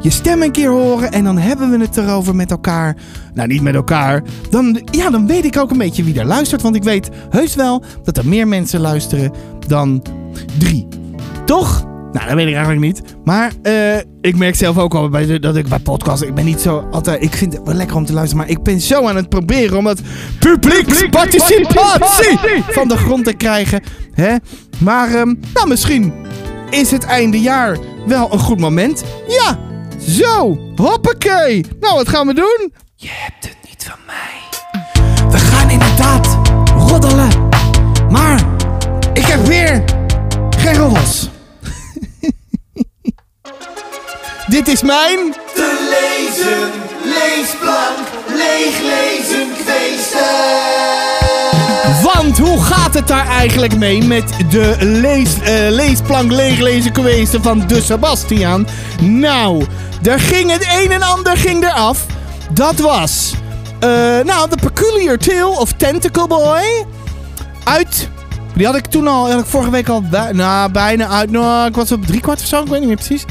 [0.00, 2.96] je stem een keer horen en dan hebben we het erover met elkaar.
[3.34, 4.22] Nou, niet met elkaar.
[4.50, 6.62] Dan, ja, dan weet ik ook een beetje wie er luistert.
[6.62, 9.32] Want ik weet heus wel dat er meer mensen luisteren
[9.66, 10.02] dan
[10.58, 10.88] drie.
[11.46, 11.84] Toch?
[12.12, 13.02] Nou, dat weet ik eigenlijk niet.
[13.24, 16.26] Maar eh, ik merk zelf ook al bij de, dat ik bij podcasts...
[16.26, 17.22] Ik ben niet zo altijd...
[17.22, 18.44] Ik vind het wel lekker om te luisteren.
[18.44, 20.00] Maar ik ben zo aan het proberen om dat
[20.38, 23.82] publieksparticipatie van de grond te krijgen.
[24.12, 24.34] Hè?
[24.78, 26.12] Maar ehm, nou, misschien
[26.70, 29.04] is het einde jaar wel een goed moment.
[29.28, 29.58] Ja,
[30.08, 30.58] zo.
[30.76, 31.64] Hoppakee.
[31.80, 32.72] Nou, wat gaan we doen?
[32.96, 35.30] Je hebt het niet van mij.
[35.30, 36.38] We gaan inderdaad
[36.76, 37.28] roddelen.
[38.10, 38.44] Maar
[39.12, 39.84] ik heb weer
[40.58, 41.30] geen roddels.
[44.46, 45.34] Dit is mijn...
[45.54, 46.70] Te lezen,
[47.02, 50.72] leesplank, leeglezen, kweesten.
[52.02, 57.66] Want hoe gaat het daar eigenlijk mee met de lees, eh, leesplank leeglezen kweesten van
[57.66, 58.66] de Sebastiaan?
[59.00, 59.66] Nou,
[60.02, 62.06] er ging het een en ander ging eraf.
[62.50, 63.32] Dat was,
[63.80, 63.88] eh,
[64.24, 66.86] nou, The Peculiar Tale of Tentacle Boy.
[67.64, 68.08] Uit,
[68.54, 71.68] die had ik toen al, had ik vorige week al, bij, nou, bijna uit, nou,
[71.68, 73.24] ik was op drie kwart of zo, ik weet niet meer precies.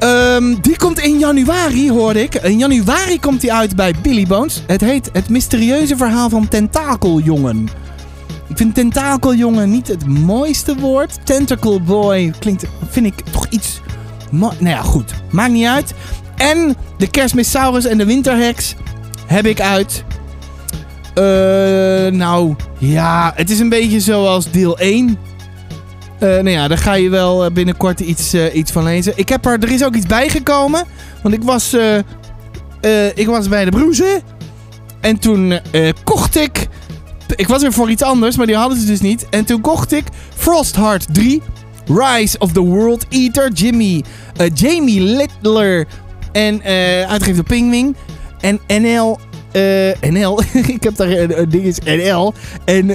[0.00, 2.34] Ehm, die komt in januari, hoorde ik.
[2.34, 4.62] In januari komt die uit bij Billy Bones.
[4.66, 7.68] Het heet Het mysterieuze verhaal van Tentakeljongen.
[8.48, 11.26] Ik vind Tentakeljongen niet het mooiste woord.
[11.26, 13.80] Tentacle Boy klinkt, vind ik toch iets...
[14.30, 15.12] Nou ja, goed.
[15.30, 15.94] Maakt niet uit.
[16.36, 18.74] En de Kerstmissaurus en de Winterheks
[19.26, 20.04] heb ik uit.
[21.14, 25.18] Eh, nou, ja, het is een beetje zoals deel 1.
[26.20, 29.12] Eh, nou ja, daar ga je wel eh, binnenkort iets, eh, iets van lezen.
[29.16, 30.84] Ik heb er, er is ook iets bijgekomen.
[31.22, 31.76] Want ik was,
[33.14, 34.22] ik was bij de broezen.
[35.00, 35.60] En toen
[36.04, 36.68] kocht ik...
[37.36, 39.28] Ik was er voor iets anders, maar die hadden ze dus niet.
[39.28, 40.04] En toen kocht ik
[40.34, 41.42] Frostheart 3.
[41.86, 43.52] Rise of the World Eater.
[43.52, 44.04] Jimmy,
[44.54, 45.86] Jamie Littler.
[46.32, 47.96] En eh uitgegeven door Pingwing.
[48.40, 49.18] En NL...
[50.10, 50.40] NL.
[50.76, 52.34] ik heb daar een, ding is NL.
[52.64, 52.86] En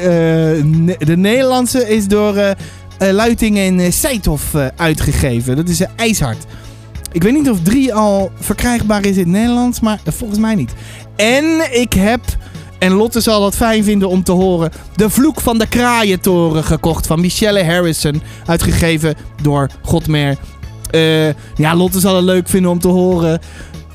[0.98, 2.56] de Nederlandse is door
[2.98, 5.56] Luiting en eh, Seithoff eh, uitgegeven.
[5.56, 6.46] Dat is een IJshard.
[7.16, 10.56] Ik weet niet of 3 al verkrijgbaar is in het Nederlands, maar eh, volgens mij
[10.56, 10.74] niet.
[11.16, 12.22] En ik heb,
[12.80, 17.08] en Lotte zal dat fijn vinden om te horen, De Vloek van de Kraaientoren gekocht
[17.08, 18.22] van Michelle Harrison.
[18.46, 20.38] Uitgegeven door Godmer.
[20.92, 23.40] Eh, ja, Lotte zal het leuk vinden om te horen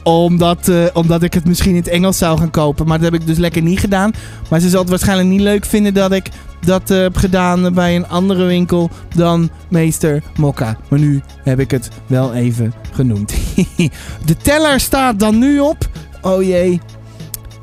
[0.02, 2.86] omdat, eh, omdat ik het misschien in het Engels zou gaan kopen.
[2.86, 4.12] Maar dat heb ik dus lekker niet gedaan.
[4.50, 6.28] Maar ze zal het waarschijnlijk niet leuk vinden dat ik
[6.60, 10.76] dat eh, heb gedaan bij een andere winkel dan Meester Mokka.
[10.88, 13.34] Maar nu heb ik het wel even genoemd.
[14.26, 15.88] De teller staat dan nu op.
[16.20, 16.80] Oh jee.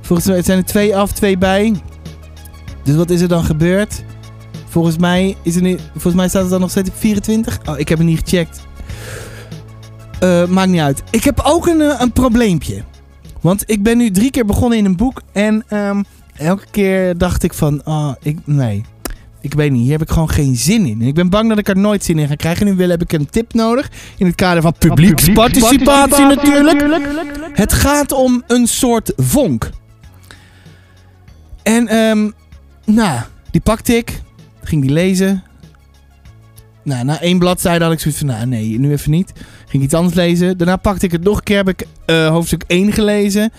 [0.02, 1.74] Volgens mij zijn er twee af, twee bij.
[2.84, 4.04] Dus wat is er dan gebeurd?
[4.70, 7.60] Volgens mij, is er nu, volgens mij staat het dan nog steeds op 24.
[7.70, 8.67] Oh, ik heb het niet gecheckt.
[10.20, 11.04] Eh, maakt niet uit.
[11.10, 12.84] Ik heb ook een, eh, een probleempje.
[13.42, 15.22] Want ik ben nu drie keer begonnen in een boek.
[15.32, 16.04] En ehm,
[16.36, 17.82] elke keer dacht ik van...
[17.86, 18.84] Oh, ik, nee.
[19.42, 19.82] Ik weet niet.
[19.82, 21.02] Hier heb ik gewoon geen zin in.
[21.02, 22.66] En ik ben bang dat ik er nooit zin in ga krijgen.
[22.66, 23.92] Nu wil heb ik een tip nodig.
[24.18, 26.82] In het kader van publieksparticipatie natuurlijk.
[27.54, 29.70] Het gaat om een soort vonk.
[31.64, 32.30] En ehm,
[32.86, 33.20] nou,
[33.52, 34.22] die pakte ik.
[34.64, 35.44] Ging die lezen.
[36.84, 39.34] Nou, na één bladzijde had ik zoiets van, nou nee, nu even niet.
[39.68, 40.58] Ging iets anders lezen.
[40.58, 43.52] Daarna pakte ik het nog een keer, heb ik hoofdstuk 1 gelezen.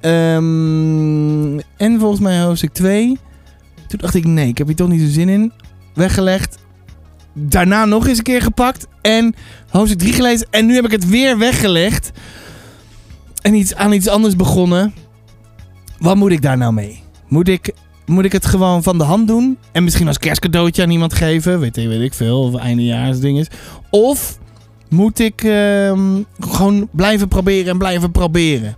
[0.00, 3.18] Ehm, en volgens mij hoofdstuk 2.
[3.88, 5.52] Toen dacht ik, nee, ik heb hier toch niet zo zin in.
[5.94, 6.58] Weggelegd.
[7.32, 8.86] Daarna nog eens een keer gepakt.
[9.00, 9.34] En
[9.68, 10.46] hoofdstuk 3 gelezen.
[10.50, 12.10] En nu heb ik het weer weggelegd.
[13.42, 14.94] En iets, aan iets anders begonnen.
[15.98, 17.02] Wat moet ik daar nou mee?
[17.28, 17.72] Moet ik,
[18.06, 19.58] moet ik het gewoon van de hand doen?
[19.72, 21.60] En misschien als kerstcadeautje aan iemand geven?
[21.60, 22.42] Weet, weet ik veel.
[22.42, 23.46] Of eindejaarsding is.
[23.90, 24.38] Of
[24.88, 26.00] moet ik ehm,
[26.40, 28.76] gewoon blijven proberen en blijven proberen?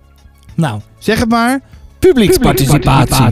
[0.55, 1.61] Nou, zeg het maar.
[1.99, 3.25] Publieksparticipatie.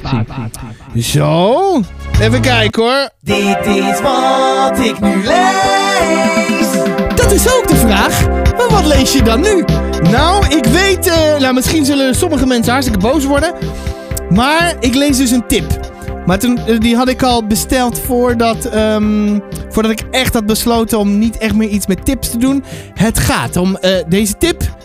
[0.96, 1.82] Zo.
[2.20, 3.08] Even kijken hoor.
[3.20, 6.72] Dit is wat ik nu lees.
[7.14, 8.26] Dat is ook de vraag.
[8.28, 9.64] Maar wat lees je dan nu?
[10.10, 11.06] Nou, ik weet...
[11.06, 13.52] eh, nou, misschien zullen sommige mensen hartstikke boos worden.
[14.30, 15.96] Maar ik lees dus een tip.
[16.28, 19.38] Maar eh, die had ik al besteld voordat, ehm,
[19.68, 22.64] voordat ik echt had besloten om niet echt meer iets met tips te doen.
[22.94, 23.76] Het gaat om...
[23.76, 24.76] eh, deze tip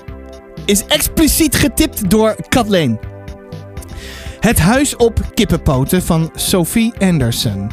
[0.66, 3.00] is expliciet getipt door Kathleen.
[4.40, 7.72] Het huis op kippenpoten van Sophie Anderson.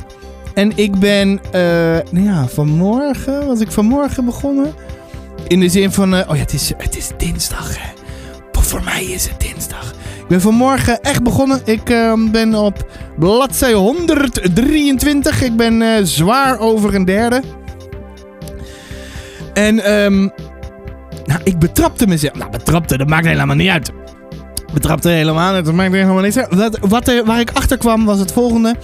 [0.55, 1.61] En ik ben, eh,
[2.11, 4.75] nou ja, vanmorgen, was ik vanmorgen begonnen.
[5.47, 7.77] In de zin van, oh ja, het is, het is dinsdag.
[7.79, 7.93] Hè.
[8.53, 9.95] Voor mij is het dinsdag.
[10.31, 11.61] Ben vanmorgen echt begonnen.
[11.65, 15.43] Ik eh, ben op bladzij 123.
[15.43, 17.43] Ik ben eh, zwaar over een derde.
[19.55, 20.21] En ehm,
[21.25, 22.35] nou, ik betrapte mezelf.
[22.35, 23.91] Nou, betrapte, dat maakt helemaal niet uit.
[24.73, 26.55] Betrapte helemaal niet, dat maakt helemaal niet uit.
[26.55, 28.75] Wat, wat waar ik achter kwam was het volgende.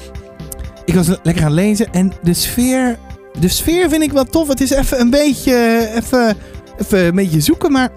[0.85, 2.99] Ik was lekker aan het lezen en de sfeer...
[3.41, 4.49] De sfeer vind ik wel tof.
[4.49, 5.89] Het is even een beetje...
[5.95, 6.37] Even,
[6.79, 7.91] even een beetje zoeken, maar...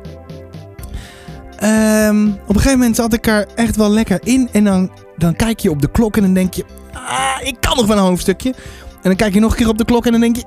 [1.59, 4.49] ehm, op een gegeven moment zat ik er echt wel lekker in.
[4.51, 6.63] En dan, dan kijk je op de klok en dan denk je...
[6.93, 8.49] Ah, ik kan nog wel een hoofdstukje.
[8.89, 10.43] En dan kijk je nog een keer op de klok en dan denk je...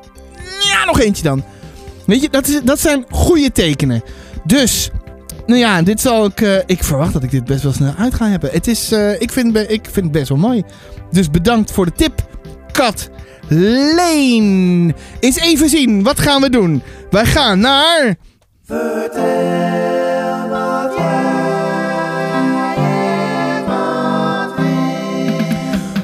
[0.72, 1.44] Ja, nog eentje dan.
[2.06, 4.02] Weet je, dat, is, dat zijn goede tekenen.
[4.44, 4.90] Dus...
[5.46, 6.40] Nou ja, dit zal ik...
[6.40, 8.50] eh, ik verwacht dat ik dit best wel snel uit ga hebben.
[8.52, 8.92] Het is...
[8.92, 10.62] eh, ik, vind, ik vind het best wel mooi.
[11.10, 12.26] Dus bedankt voor de tip.
[12.72, 13.10] Kat.
[13.48, 14.94] Leen.
[15.20, 16.02] Eens even zien.
[16.02, 16.82] Wat gaan we doen?
[17.10, 18.16] Wij gaan naar...
[18.66, 20.21] Vertel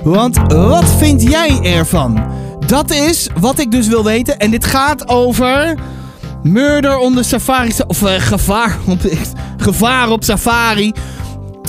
[0.08, 2.20] Want wat vind jij ervan?
[2.66, 4.38] Dat is wat ik dus wil weten.
[4.38, 5.74] En dit gaat over...
[6.42, 7.72] Murder on the Safari...
[7.86, 8.98] Of eh, gevaar, op,
[9.56, 10.92] gevaar op Safari.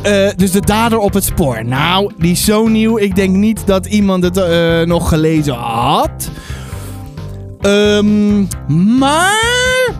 [0.03, 1.65] Eh, dus de dader op het spoor.
[1.65, 2.97] Nou, die is zo nieuw.
[2.97, 6.29] Ik denk niet dat iemand het eh, nog gelezen had.
[7.61, 8.39] Ehm,
[8.97, 9.97] maar...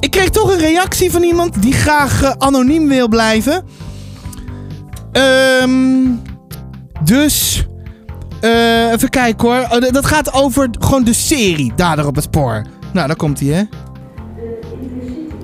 [0.00, 3.64] Ik kreeg toch een reactie van iemand die graag anoniem wil blijven.
[5.12, 6.08] Ehm...
[7.04, 7.64] Dus...
[8.40, 9.66] eh, even kijken hoor.
[9.70, 12.64] Oh, dat gaat over gewoon de serie Dader op het spoor.
[12.92, 13.62] Nou, daar komt hij hè.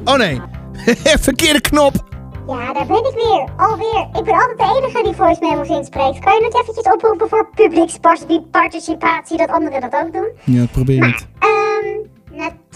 [0.05, 0.41] Oh nee.
[1.29, 2.05] Verkeerde knop.
[2.47, 3.49] Ja, daar ben ik weer.
[3.57, 4.09] Alweer.
[4.13, 6.19] Ik ben altijd de enige die voice memos inspreekt.
[6.19, 10.29] Kan je het eventjes oproepen voor publieksparticipatie, dat anderen dat ook doen?
[10.45, 11.27] Ja, probeer het.
[11.39, 12.16] Ehm,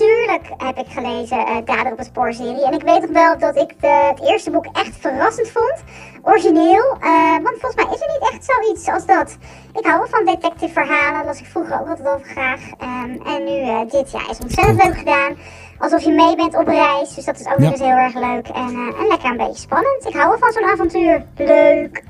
[0.00, 2.64] natuurlijk heb ik gelezen uh, Dader op het Spoor-serie.
[2.64, 5.82] En ik weet nog wel dat ik de, het eerste boek echt verrassend vond.
[6.22, 6.96] Origineel.
[7.00, 9.36] Uh, want volgens mij is er niet echt zoiets als dat.
[9.78, 11.26] Ik hou wel van detective verhalen.
[11.26, 12.60] las ik vroeger ook altijd over graag.
[12.82, 15.36] Um, en nu uh, dit, ja, is ontzettend leuk gedaan
[15.78, 17.14] alsof je mee bent op reis.
[17.14, 17.70] Dus dat is ook ja.
[17.70, 18.48] dus heel erg leuk.
[18.48, 20.06] En, en lekker een beetje spannend.
[20.06, 21.24] Ik hou wel van zo'n avontuur.
[21.36, 22.02] Leuk.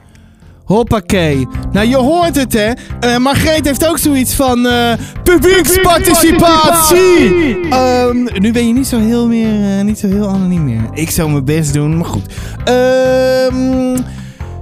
[0.71, 1.49] Hoppakee.
[1.73, 2.71] Nou, je hoort het, hè?
[3.05, 4.93] Uh, Margreet heeft ook zoiets van uh,
[5.25, 7.75] publieksparticipatie.
[7.75, 10.89] Um, nu ben je niet zo heel, meer, uh, niet zo heel anoniem meer.
[10.93, 12.25] Ik zou mijn best doen, maar goed.
[12.69, 13.97] Um,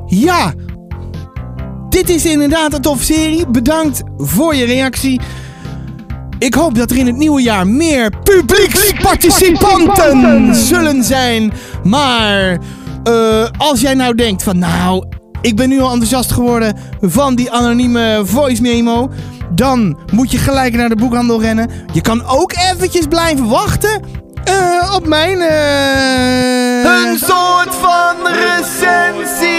[0.07, 0.53] ja.
[1.89, 3.49] Dit is inderdaad een toffe serie.
[3.49, 5.21] Bedankt voor je reactie.
[6.39, 11.53] Ik hoop dat er in het nieuwe jaar meer publieksparticipanten zullen zijn.
[11.83, 12.59] Maar
[13.09, 15.05] uh, als jij nou denkt van nou,
[15.41, 19.11] ik ben nu al enthousiast geworden van die anonieme voice memo.
[19.51, 21.71] Dan moet je gelijk naar de boekhandel rennen.
[21.93, 24.03] Je kan ook eventjes blijven wachten
[24.49, 25.39] uh, op mijn...
[25.39, 26.85] Uh...
[26.85, 29.57] Een soort van recensie.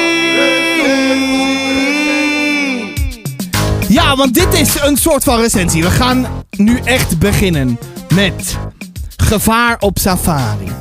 [3.88, 5.84] Ja, want dit is een soort van recensie.
[5.84, 7.80] We gaan nu echt beginnen
[8.16, 8.58] met
[9.18, 10.72] Gevaar op Safari.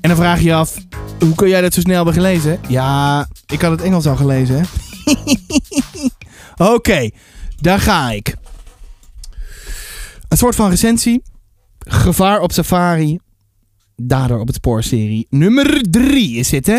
[0.00, 0.74] En dan vraag je je af,
[1.18, 2.60] hoe kun jij dat zo snel hebben gelezen?
[2.68, 4.62] Ja, ik had het Engels al gelezen, hè?
[6.64, 7.12] Oké, okay,
[7.60, 8.34] daar ga ik.
[10.28, 11.22] Een soort van recensie.
[11.78, 13.18] Gevaar op Safari.
[13.96, 15.26] Dader op het spoor serie.
[15.30, 16.78] Nummer 3 is dit, hè?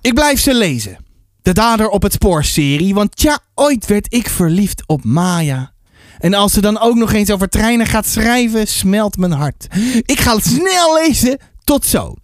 [0.00, 0.96] Ik blijf ze lezen.
[1.42, 2.94] De Dader op het Spoor serie.
[2.94, 5.72] Want ja, ooit werd ik verliefd op Maya.
[6.18, 9.66] En als ze dan ook nog eens over treinen gaat schrijven, smelt mijn hart.
[10.02, 11.38] Ik ga het snel lezen.
[11.64, 12.14] Tot zo.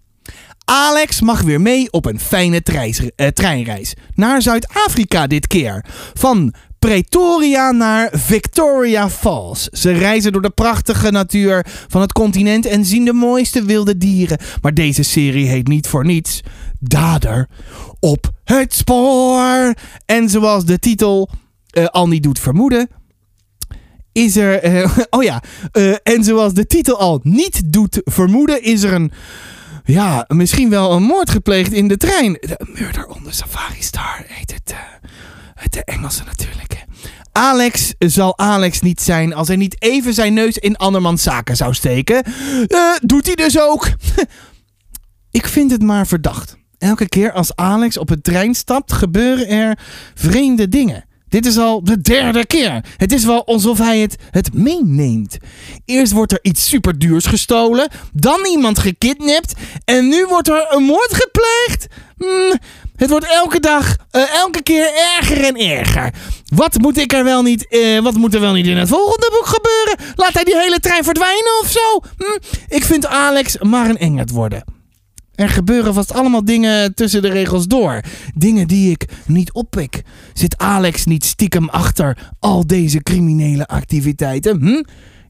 [0.72, 2.62] Alex mag weer mee op een fijne
[3.16, 3.94] eh, treinreis.
[4.14, 5.85] Naar Zuid-Afrika dit keer.
[6.14, 9.64] Van Pretoria naar Victoria Falls.
[9.64, 14.38] Ze reizen door de prachtige natuur van het continent en zien de mooiste wilde dieren.
[14.62, 16.40] Maar deze serie heet niet voor niets
[16.78, 17.48] Dader
[18.00, 19.74] op het spoor.
[20.06, 21.30] En zoals de titel
[21.72, 22.88] uh, al niet doet vermoeden,
[24.12, 24.64] is er.
[24.64, 25.42] Uh, oh ja,
[26.02, 29.12] en zoals de titel al niet doet vermoeden, is er een.
[29.90, 32.33] Ja, misschien wel een moord gepleegd in de trein.
[32.33, 34.74] De Murder on the Safari Star heet het.
[35.55, 36.85] het de Engelse natuurlijk.
[37.33, 41.74] Alex zal Alex niet zijn als hij niet even zijn neus in andermans zaken zou
[41.74, 42.24] steken.
[43.03, 43.88] doet hij dus ook.
[45.31, 46.57] Ik vind het maar verdacht.
[46.79, 49.79] Elke keer als Alex op een trein stapt, gebeuren er
[50.14, 51.05] vreemde dingen.
[51.30, 52.84] Dit is al de derde keer.
[52.96, 55.36] Het is wel alsof hij het, het meeneemt.
[55.84, 59.52] Eerst wordt er iets superduurs gestolen, dan iemand gekidnapt
[59.84, 61.86] en nu wordt er een moord gepleegd.
[62.16, 62.58] Hmm,
[62.96, 66.14] het wordt elke dag, uh, elke keer erger en erger.
[66.54, 69.30] Wat moet ik er wel niet, uh, wat moet er wel niet in het volgende
[69.32, 70.14] boek gebeuren?
[70.16, 72.00] Laat hij die hele trein verdwijnen of zo?
[72.16, 72.38] Hmm,
[72.68, 74.79] ik vind Alex maar een engert worden.
[75.40, 78.00] Er gebeuren vast allemaal dingen tussen de regels door.
[78.35, 80.03] Dingen die ik niet oppik.
[80.33, 84.61] Zit Alex niet stiekem achter al deze criminele activiteiten?
[84.61, 84.83] Hm?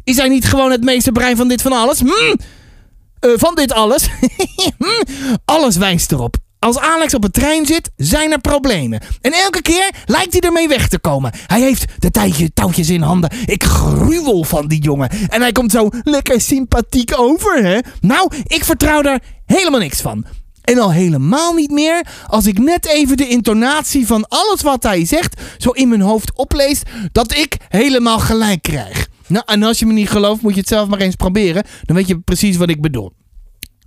[0.04, 2.00] Is hij niet gewoon het meeste brein van dit van alles?
[2.00, 2.06] Hm?
[2.06, 4.08] Uh, van dit alles?
[4.78, 5.04] hm?
[5.44, 6.36] Alles wijst erop.
[6.60, 9.00] Als Alex op een trein zit, zijn er problemen.
[9.20, 11.32] En elke keer lijkt hij ermee weg te komen.
[11.46, 13.30] Hij heeft de tijdje, touwtjes in handen.
[13.44, 15.10] Ik gruwel van die jongen.
[15.28, 17.78] En hij komt zo lekker sympathiek over, hè?
[18.00, 20.24] Nou, ik vertrouw daar helemaal niks van.
[20.62, 25.06] En al helemaal niet meer als ik net even de intonatie van alles wat hij
[25.06, 29.08] zegt zo in mijn hoofd oplees, dat ik helemaal gelijk krijg.
[29.26, 31.64] Nou, en als je me niet gelooft, moet je het zelf maar eens proberen.
[31.82, 33.12] Dan weet je precies wat ik bedoel.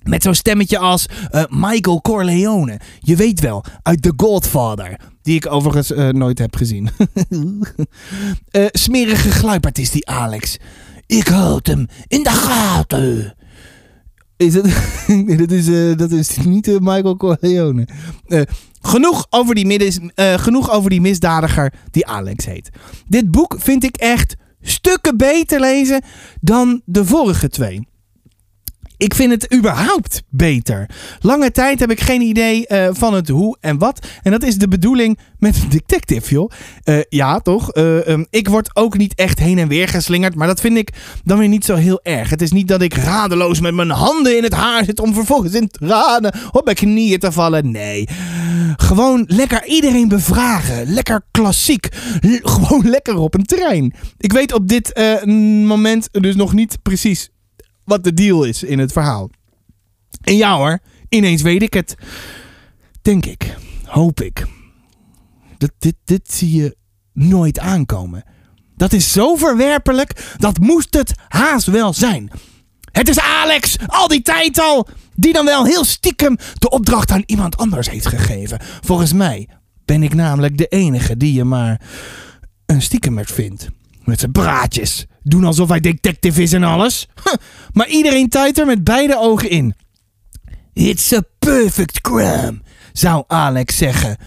[0.03, 2.79] Met zo'n stemmetje als uh, Michael Corleone.
[2.99, 4.99] Je weet wel, uit The Godfather.
[5.21, 6.89] Die ik overigens uh, nooit heb gezien.
[7.29, 10.57] uh, smerige is die Alex.
[11.05, 13.35] Ik houd hem in de gaten.
[14.37, 14.65] Is het?
[15.39, 17.87] dat, is, dat is niet Michael Corleone.
[18.81, 22.69] genoeg, over die middes, genoeg over die misdadiger die Alex heet.
[23.07, 26.01] Dit boek vind ik echt stukken beter lezen
[26.41, 27.87] dan de vorige twee
[29.03, 30.89] ik vind het überhaupt beter.
[31.19, 34.07] Lange tijd heb ik geen idee uh, van het hoe en wat.
[34.21, 36.51] En dat is de bedoeling met een detective, joh.
[36.85, 37.75] Uh, ja, toch?
[37.77, 40.35] Uh, um, ik word ook niet echt heen en weer geslingerd.
[40.35, 40.89] Maar dat vind ik
[41.23, 42.29] dan weer niet zo heel erg.
[42.29, 44.99] Het is niet dat ik radeloos met mijn handen in het haar zit.
[44.99, 47.71] om vervolgens in tranen op mijn knieën te vallen.
[47.71, 48.07] Nee.
[48.75, 50.93] Gewoon lekker iedereen bevragen.
[50.93, 51.87] Lekker klassiek.
[52.41, 53.93] Gewoon lekker op een trein.
[54.17, 54.99] Ik weet op dit
[55.65, 57.31] moment dus nog niet precies
[57.85, 59.29] wat de deal is in het verhaal.
[60.21, 61.95] En ja hoor, ineens weet ik het.
[63.01, 64.45] Denk ik, hoop ik.
[65.57, 66.77] Dat, dit, dit zie je
[67.13, 68.23] nooit aankomen.
[68.75, 72.31] Dat is zo verwerpelijk, dat moest het haast wel zijn.
[72.91, 77.23] Het is Alex, al die tijd al, die dan wel heel stiekem de opdracht aan
[77.25, 78.59] iemand anders heeft gegeven.
[78.81, 79.49] Volgens mij
[79.85, 81.81] ben ik namelijk de enige die je maar
[82.65, 83.67] een stiekem vindt.
[84.03, 85.05] Met zijn praatjes.
[85.23, 87.07] Doen alsof hij detective is en alles.
[87.73, 89.75] Maar iedereen tuit er met beide ogen in.
[90.73, 92.61] It's a perfect crime,
[92.93, 94.17] zou Alex zeggen.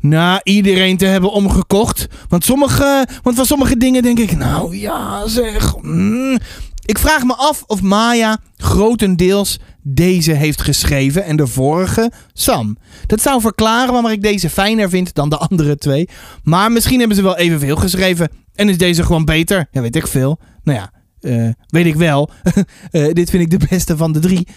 [0.00, 2.06] Na iedereen te hebben omgekocht.
[2.28, 5.74] Want, sommige, want van sommige dingen denk ik, nou ja zeg.
[5.82, 6.38] mm.
[6.84, 12.76] Ik vraag me af of Maya grotendeels deze heeft geschreven en de vorige Sam.
[13.06, 16.08] Dat zou verklaren waarom ik deze fijner vind dan de andere twee.
[16.42, 19.68] Maar misschien hebben ze wel evenveel geschreven en is deze gewoon beter.
[19.70, 20.38] Ja, weet ik veel.
[20.62, 22.30] Nou ja, eh, weet ik wel.
[22.90, 24.48] Eh, dit vind ik de beste van de drie.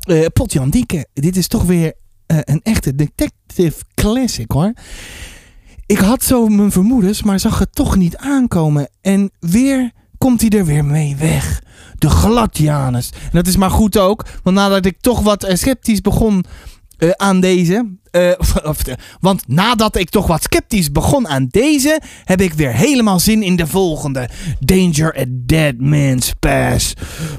[0.00, 1.92] Eh Potjan Dieke, dit is toch weer
[2.26, 4.72] een echte detective classic hoor.
[5.86, 8.88] Ik had zo mijn vermoedens, maar zag het toch niet aankomen.
[9.00, 11.62] En weer komt hij er weer mee weg.
[11.98, 13.10] De Gladianus.
[13.12, 16.44] En dat is maar goed ook, want nadat ik toch wat sceptisch begon
[17.00, 17.98] eh, aan deze.
[18.10, 18.30] eh,
[18.64, 23.42] eh, want nadat ik toch wat sceptisch begon aan deze, heb ik weer helemaal zin
[23.42, 24.28] in de volgende.
[24.58, 26.94] Danger at Dead Man's Pass.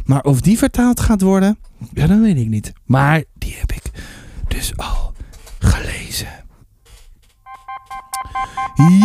[0.06, 1.58] Maar of die vertaald gaat worden,
[1.94, 2.72] ja, dat weet ik niet.
[2.86, 3.84] Maar die heb ik
[4.48, 5.14] dus al
[5.60, 6.28] gelezen.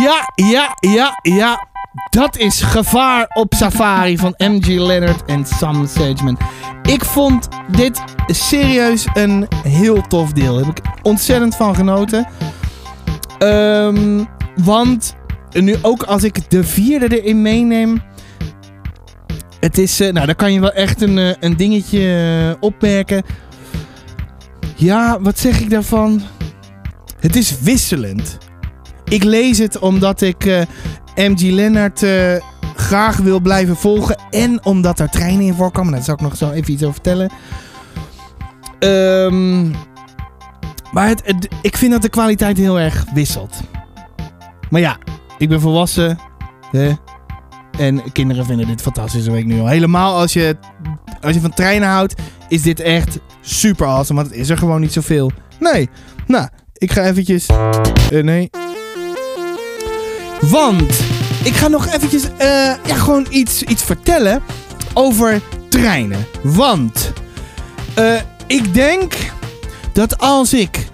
[0.01, 1.67] Ja, ja, ja, ja.
[2.09, 6.37] Dat is Gevaar op Safari van MG Leonard en Sam Sageman.
[6.81, 10.55] Ik vond dit serieus een heel tof deel.
[10.55, 12.27] Daar heb ik ontzettend van genoten.
[13.39, 14.23] Ehm,
[14.63, 15.15] want
[15.51, 18.01] nu ook als ik de vierde erin meeneem.
[19.59, 23.23] Het is, eh, nou daar kan je wel echt een, eh, een dingetje eh, opmerken.
[24.75, 26.21] Ja, wat zeg ik daarvan?
[27.19, 28.37] Het is wisselend.
[29.09, 30.61] Ik lees het omdat ik eh,
[31.15, 32.35] MG Lennart eh,
[32.75, 34.19] graag wil blijven volgen.
[34.29, 35.93] En omdat er treinen in voorkomen.
[35.93, 37.31] Daar zal ik nog zo even iets over vertellen.
[38.79, 39.69] Ehm,
[40.91, 41.15] maar
[41.61, 43.61] ik vind dat de kwaliteit heel erg wisselt.
[44.69, 44.97] Maar ja,
[45.37, 46.19] ik ben volwassen.
[46.71, 46.91] Hè?
[47.77, 49.67] En kinderen vinden dit fantastisch, weet ik nu al.
[49.67, 50.57] Helemaal als je,
[51.21, 52.13] als je van treinen houdt,
[52.49, 54.19] is dit echt super awesome.
[54.19, 55.31] Want het is er gewoon niet zoveel.
[55.59, 55.89] Nee.
[56.27, 57.45] Nou, ik ga eventjes...
[58.11, 58.49] eh, nee.
[60.41, 60.99] Want
[61.43, 64.41] ik ga nog eventjes eh, ja, gewoon iets, iets vertellen
[64.93, 66.25] over treinen.
[66.43, 67.13] Want
[67.95, 69.13] eh, ik denk
[69.93, 70.87] dat als ik...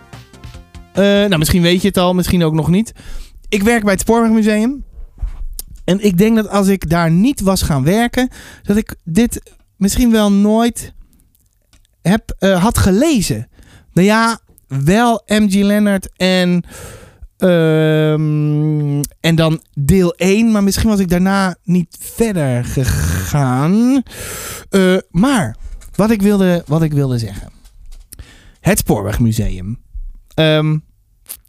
[0.93, 2.91] eh, nou, misschien weet je het al, misschien ook nog niet.
[3.49, 4.83] Ik werk bij het Spoorwegmuseum.
[5.83, 8.29] En ik denk dat als ik daar niet was gaan werken,
[8.63, 9.41] dat ik dit
[9.77, 10.93] misschien wel nooit
[12.01, 13.47] heb, had gelezen.
[13.93, 16.63] Nou ja, wel MG Leonard en,
[17.43, 24.03] ehm, en dan deel 1, maar misschien was ik daarna niet verder gegaan.
[24.69, 25.55] Eh, maar
[25.95, 27.49] wat ik, wilde, wat ik wilde zeggen.
[28.59, 29.79] Het Spoorwegmuseum.
[30.33, 30.77] Ehm,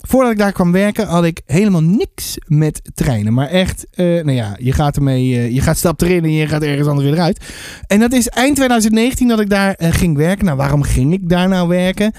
[0.00, 3.33] voordat ik daar kwam werken had ik helemaal niks met treinen.
[3.33, 6.46] Maar echt, eh, nou ja, je gaat ermee, eh, je gaat stap erin en je
[6.46, 7.44] gaat ergens anders weer eruit.
[7.87, 10.44] En dat is eind 2019 dat ik daar ging werken.
[10.44, 12.12] Nou, waarom ging ik daar nou werken?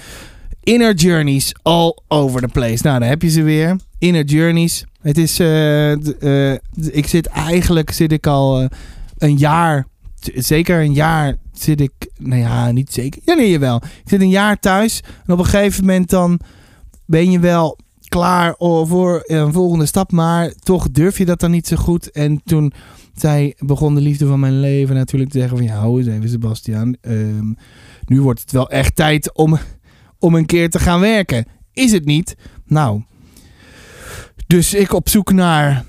[0.66, 2.82] Inner Journeys all over the place.
[2.82, 3.76] Nou, daar heb je ze weer.
[3.98, 4.84] Inner Journeys.
[5.00, 6.58] Het is, eh, eh,
[6.90, 8.66] ik zit eigenlijk, zit ik al eh,
[9.18, 9.86] een jaar,
[10.34, 13.22] zeker een jaar zit ik, nou ja, niet zeker.
[13.24, 13.76] Ja, nee, jawel.
[13.76, 16.40] Ik zit een jaar thuis en op een gegeven moment dan
[17.04, 21.66] ben je wel klaar voor een volgende stap, maar toch durf je dat dan niet
[21.66, 22.10] zo goed.
[22.10, 22.72] En toen
[23.14, 26.28] zij begon de liefde van mijn leven natuurlijk te zeggen van ja, hou eens even
[26.28, 26.96] Sebastian.
[27.00, 27.52] Ehm,
[28.06, 29.58] nu wordt het wel echt tijd om,
[30.18, 31.46] om een keer te gaan werken.
[31.72, 32.36] Is het niet?
[32.64, 33.02] Nou,
[34.46, 35.84] dus ik op zoek naar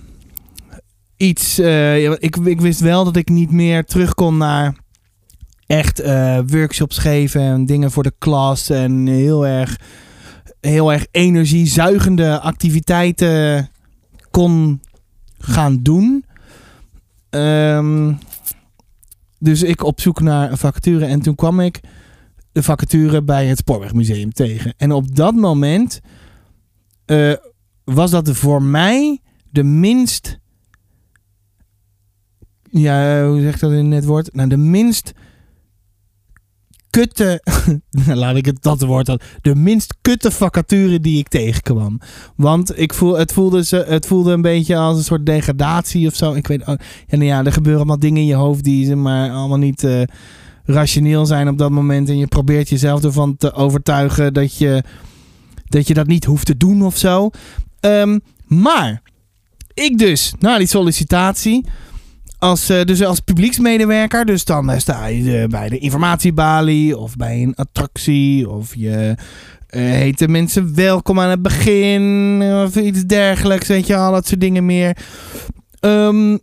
[1.18, 1.60] iets.
[1.60, 4.76] eh, ik, ik wist wel dat ik niet meer terug kon naar
[5.66, 9.80] echt eh, workshops geven en dingen voor de klas en heel erg,
[10.62, 13.70] heel erg energiezuigende activiteiten
[14.32, 14.82] kon
[15.38, 16.26] gaan doen.
[17.30, 18.14] Ehm,
[19.40, 21.80] dus ik op zoek naar een vacature en toen kwam ik
[22.58, 24.74] de vacature bij het Spoorwegmuseum tegen.
[24.78, 26.00] En op dat moment
[27.06, 27.34] eh,
[27.84, 30.40] was dat voor mij de minst.
[32.70, 34.34] Ja, hoe zeg ik dat in het woord?
[34.34, 35.14] Nou, de minst
[36.90, 37.42] kutte.
[38.08, 39.20] laat ik het dat woord dan.
[39.42, 42.00] De minst kutte vacature die ik tegenkwam.
[42.36, 46.16] Want ik voel, het, voelde ze, het voelde een beetje als een soort degradatie of
[46.16, 46.34] zo.
[46.34, 46.62] Ik weet.
[46.62, 46.76] Oh,
[47.08, 49.84] ja, nou ja, er gebeuren allemaal dingen in je hoofd die ze maar allemaal niet.
[49.84, 50.02] eh,
[50.68, 52.10] rationeel zijn op dat moment.
[52.10, 54.84] En je probeert jezelf ervan te overtuigen dat je
[55.66, 57.30] dat, je dat niet hoeft te doen of zo.
[57.80, 59.02] Ehm, maar
[59.74, 61.66] ik dus, na die sollicitatie,
[62.40, 67.16] als, eh, dus als publieksmedewerker, dus dan eh, sta je eh, bij de informatiebalie of
[67.16, 69.16] bij een attractie of je
[69.68, 74.40] heet de mensen welkom aan het begin of iets dergelijks, weet je, al dat soort
[74.40, 74.98] dingen meer.
[75.80, 76.38] Ehm,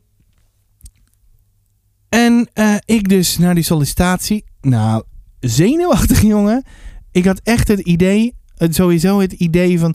[2.15, 5.03] en eh, ik dus naar die sollicitatie, nou,
[5.41, 6.65] zenuwachtig jongen.
[7.11, 9.95] Ik had echt het idee, sowieso het idee van,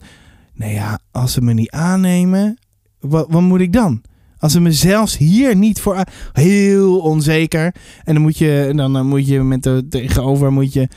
[0.54, 2.58] nou ja, als ze me niet aannemen,
[2.98, 4.02] wat, wat moet ik dan?
[4.38, 7.74] Als ze me zelfs hier niet voor heel onzeker.
[8.04, 10.88] En dan moet je, dan, dan moet je met de tegenover moet je,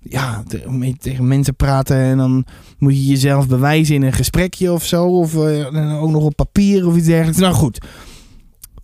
[0.00, 0.42] ja,
[0.98, 2.44] tegen mensen praten en dan
[2.78, 6.86] moet je jezelf bewijzen in een gesprekje of zo, of eh, ook nog op papier
[6.86, 7.40] of iets dergelijks.
[7.40, 7.78] Nou goed,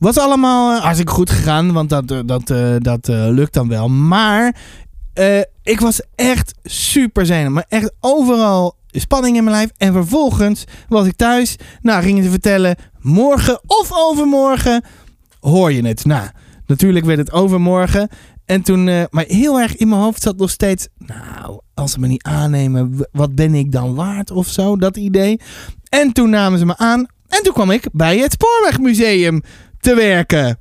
[0.00, 3.88] was allemaal eh, hartstikke goed gegaan, want dat, eh, dat, eh, dat lukt dan wel.
[3.88, 4.56] Maar
[5.62, 9.70] ik was echt super zenuwachtig, maar echt overal spanning in mijn lijf.
[9.76, 11.56] En vervolgens was ik thuis.
[11.82, 14.84] Nou, gingen ze vertellen, morgen of overmorgen
[15.40, 16.04] hoor je het.
[16.04, 16.28] Nou,
[16.66, 18.08] natuurlijk werd het overmorgen.
[18.44, 22.06] En toen, maar heel erg in mijn hoofd zat nog steeds, nou, als ze me
[22.06, 25.40] niet aannemen, wat ben ik dan waard of zo, dat idee.
[25.88, 29.42] En toen namen ze me aan en toen kwam ik bij het Spoorwegmuseum
[29.80, 30.58] te werken.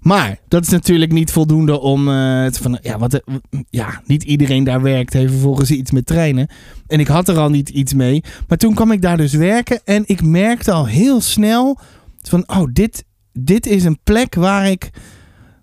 [0.00, 3.34] Maar dat is natuurlijk niet voldoende om eh, van ja, wat, eh,
[3.70, 6.50] ja, niet iedereen daar werkt heeft vervolgens iets met treinen.
[6.86, 8.24] En ik had er al niet iets mee.
[8.48, 11.78] Maar toen kwam ik daar dus werken en ik merkte al heel snel
[12.22, 14.90] van oh, dit, dit is een plek waar ik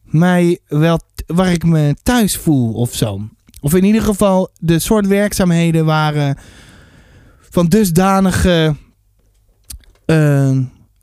[0.04, 3.22] mij wel waar ik me thuis voel of zo.
[3.62, 6.38] Of in ieder geval de soort werkzaamheden waren
[7.50, 8.76] van dusdanige
[10.06, 10.58] eh,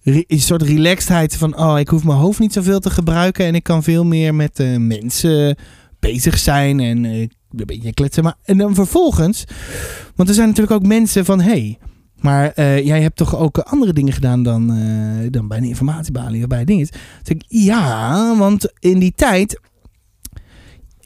[0.04, 3.62] een soort relaxedheid van oh, ik hoef mijn hoofd niet zoveel te gebruiken en ik
[3.62, 5.56] kan veel meer met eh, mensen
[5.98, 8.22] bezig zijn en eh, een beetje kletsen.
[8.22, 9.44] Maar en dan vervolgens,
[10.14, 11.78] want er zijn natuurlijk ook mensen van hey,
[12.20, 14.66] maar eh, jij hebt toch ook andere dingen gedaan dan,
[15.30, 16.88] dan bij een informatiebalie of bij dingen.
[17.48, 19.60] Ja, want in die tijd,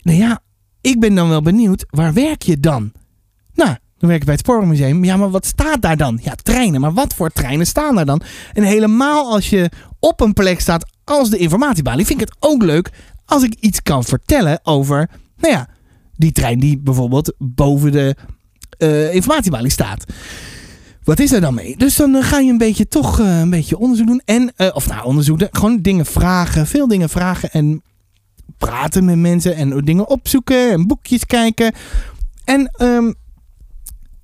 [0.01, 0.41] nou ja,
[0.81, 2.91] ik ben dan wel benieuwd, waar werk je dan?
[3.53, 5.03] Nou, dan werk ik bij het Spoorwegmuseum.
[5.03, 6.19] Ja, maar wat staat daar dan?
[6.23, 6.81] Ja, treinen.
[6.81, 8.21] Maar wat voor treinen staan daar dan?
[8.53, 9.69] En helemaal als je
[9.99, 12.91] op een plek staat als de informatiebalie, vind ik het ook leuk
[13.25, 15.67] als ik iets kan vertellen over, nou ja,
[16.15, 18.15] die trein die bijvoorbeeld boven de
[18.77, 20.03] eh, informatiebalie staat.
[21.03, 21.77] Wat is er dan mee?
[21.77, 24.21] Dus dan eh, ga je een beetje toch eh, een beetje onderzoek doen.
[24.25, 26.67] En, of nou, onderzoek, gewoon dingen vragen.
[26.67, 27.81] Veel dingen vragen en
[28.57, 31.73] praten met mensen en dingen opzoeken en boekjes kijken.
[32.43, 33.11] En ehm,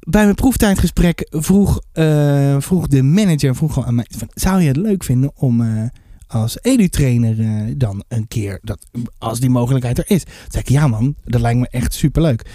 [0.05, 5.03] bij mijn proeftijdgesprek vroeg, eh, vroeg de manager vroeg aan mij: zou je het leuk
[5.03, 5.83] vinden om eh,
[6.27, 8.85] als edu-trainer eh, dan een keer, dat,
[9.17, 10.23] als die mogelijkheid er is?
[10.23, 12.45] Toen zei ik: ja man, dat lijkt me echt superleuk.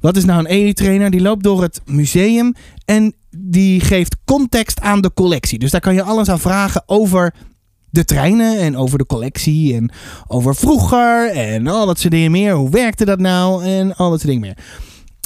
[0.00, 1.10] Wat is nou een edu-trainer?
[1.10, 5.58] Die loopt door het museum en die geeft context aan de collectie.
[5.58, 7.34] Dus daar kan je alles aan vragen over
[7.90, 9.92] de treinen en over de collectie en
[10.26, 12.54] over vroeger en al dat soort dingen meer.
[12.54, 14.58] Hoe werkte dat nou en al dat soort dingen meer.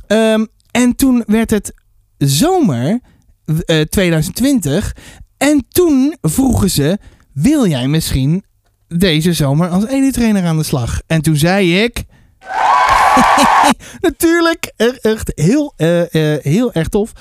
[0.07, 1.75] Ehm, en toen werd het
[2.19, 3.01] zomer
[3.65, 4.97] eh, 2020
[5.37, 6.99] en toen vroegen ze,
[7.33, 8.45] wil jij misschien
[8.89, 11.01] deze zomer als edu-trainer aan de slag?
[11.07, 12.05] En toen zei ik...
[14.01, 17.13] Natuurlijk, echt heel, eh, eh, heel erg tof.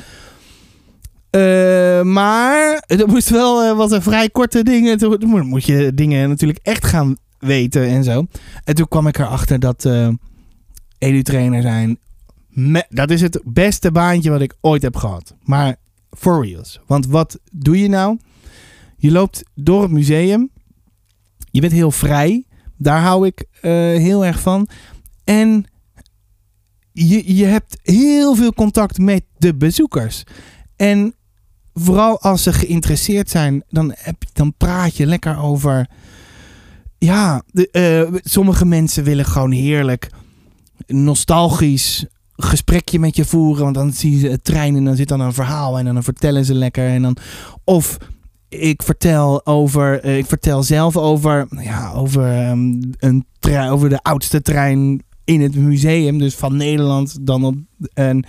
[1.29, 4.97] Eh, maar er moest wel eh, wat een vrij korte dingen.
[4.97, 8.25] Toen moet je dingen natuurlijk echt gaan weten en zo.
[8.63, 10.07] En toen kwam ik erachter dat eh
[10.97, 11.99] edu-trainer zijn.
[12.89, 15.35] Dat is het beste baantje wat ik ooit heb gehad.
[15.43, 15.75] Maar
[16.11, 16.79] for reals.
[16.85, 18.17] Want wat doe je nou?
[18.97, 20.49] Je loopt door het museum.
[21.51, 22.45] Je bent heel vrij.
[22.77, 24.67] Daar hou ik eh, heel erg van.
[25.23, 25.65] En
[26.91, 30.23] je, je hebt heel veel contact met de bezoekers.
[30.75, 31.13] En
[31.73, 35.89] vooral als ze geïnteresseerd zijn, dan, heb, dan praat je lekker over.
[36.97, 40.09] Ja, de, eh, sommige mensen willen gewoon heerlijk
[40.87, 42.05] nostalgisch
[42.37, 43.63] gesprekje met je voeren.
[43.63, 46.45] Want dan zien ze het trein en dan zit dan een verhaal en dan vertellen
[46.45, 46.87] ze lekker.
[46.87, 47.17] En dan,
[47.63, 47.97] of
[48.49, 53.99] ik vertel over, eh, ik vertel zelf over, ja, over, ehm, een trein, over de
[54.01, 57.55] oudste trein in het museum, dus van Nederland, dan op
[57.93, 58.25] en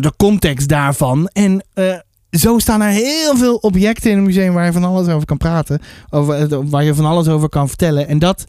[0.00, 1.28] de, context daarvan.
[1.32, 1.98] En eh,
[2.30, 5.36] zo staan er heel veel objecten in het museum waar je van alles over kan
[5.36, 8.08] praten, eh, waar je van alles over kan vertellen.
[8.08, 8.46] En dat,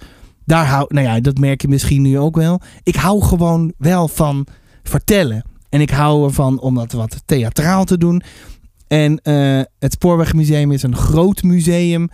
[0.52, 2.62] daar hou, nou ja, dat merk je misschien nu ook wel.
[2.84, 4.48] Ik hou gewoon wel van
[4.84, 5.44] vertellen.
[5.70, 8.22] En ik hou ervan om dat wat theatraal te doen.
[8.88, 12.10] En eh, het Spoorwegmuseum is een groot museum.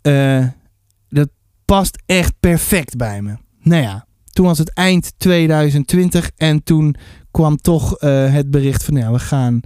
[0.00, 0.46] Eh,
[1.08, 1.28] dat
[1.64, 3.36] past echt perfect bij me.
[3.60, 6.96] Nou ja, toen was het eind 2020 en toen
[7.30, 9.60] kwam toch eh, het bericht van ja, we gaan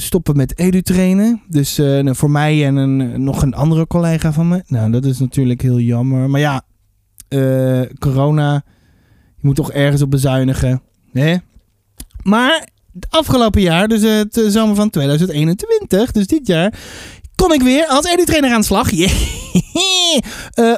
[0.00, 1.42] stoppen met edu-trainen.
[1.48, 4.62] Dus eh, nou, voor mij en een, nog een andere collega van me.
[4.66, 6.30] Nou, dat is natuurlijk heel jammer.
[6.30, 6.62] Maar ja,
[7.28, 8.62] eh, corona,
[9.36, 10.82] je moet toch ergens op bezuinigen.
[11.12, 11.36] Hè?
[12.22, 16.74] Maar het afgelopen jaar, dus het eh, zomer van 2021, dus dit jaar,
[17.34, 18.90] kon ik weer als edu-trainer aan de slag.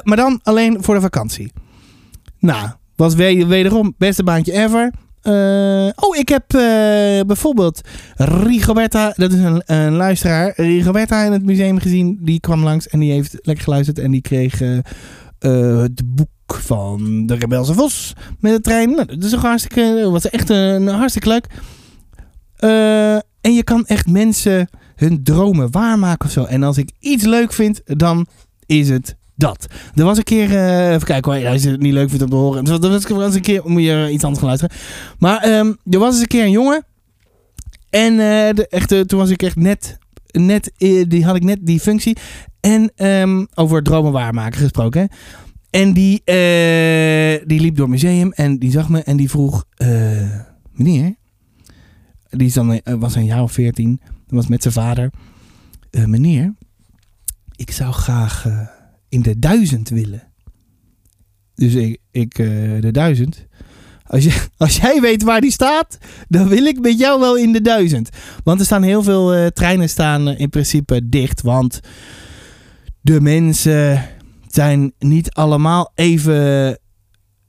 [0.03, 1.51] Maar dan alleen voor de vakantie.
[2.39, 4.91] Nou, was we- wederom beste baantje ever.
[5.21, 7.81] Eh, oh, ik heb eh, bijvoorbeeld
[8.15, 12.17] Rigoberta, dat is een, een luisteraar, Rigoberta in het museum gezien.
[12.21, 14.79] Die kwam langs en die heeft lekker geluisterd en die kreeg eh,
[15.81, 18.89] het boek van de Rebelse Vos met de trein.
[18.89, 21.47] Nou, dat is ook hartstikke, was echt een, hartstikke leuk.
[23.41, 26.43] En je kan echt mensen hun dromen waarmaken of zo.
[26.43, 28.27] En als ik iets leuk vind, dan
[28.65, 29.67] is het dat.
[29.95, 32.29] Er was een keer, eh, even kijken hoor, als je het niet leuk vindt om
[32.29, 32.65] te horen.
[32.65, 34.77] Er was, was een keer, moet je iets anders gaan luisteren.
[35.19, 36.85] Maar ehm, er was eens een keer een jongen.
[37.89, 39.97] En eh, de, echt, toen was ik echt net,
[40.31, 42.17] net eh, die had ik net die functie.
[42.59, 45.09] En ehm, over dromen waarmaken gesproken.
[45.69, 46.21] En die,
[47.45, 49.65] die liep door het museum en die zag me en die vroeg,
[50.71, 51.15] meneer,
[52.29, 52.53] die
[52.99, 55.11] was een jaar of veertien, was met zijn vader.
[55.89, 56.53] "Eh, meneer,
[57.55, 58.45] ik zou graag
[59.11, 60.23] in de duizend willen.
[61.55, 62.47] Dus ik, ik eh,
[62.79, 63.45] de duizend.
[64.05, 65.97] Als, je, als jij weet waar die staat,
[66.27, 68.09] dan wil ik met jou wel in de duizend.
[68.43, 71.41] Want er staan heel veel eh, treinen staan eh, in principe dicht.
[71.41, 71.79] Want
[73.01, 74.09] de mensen
[74.47, 76.79] zijn niet allemaal even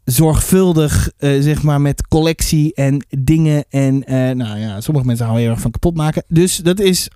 [0.05, 3.65] zorgvuldig, zeg maar, met collectie en dingen.
[3.69, 3.99] En
[4.37, 6.25] nou ja, sommige mensen houden heel erg van kapot maken.
[6.29, 7.09] Dus dat is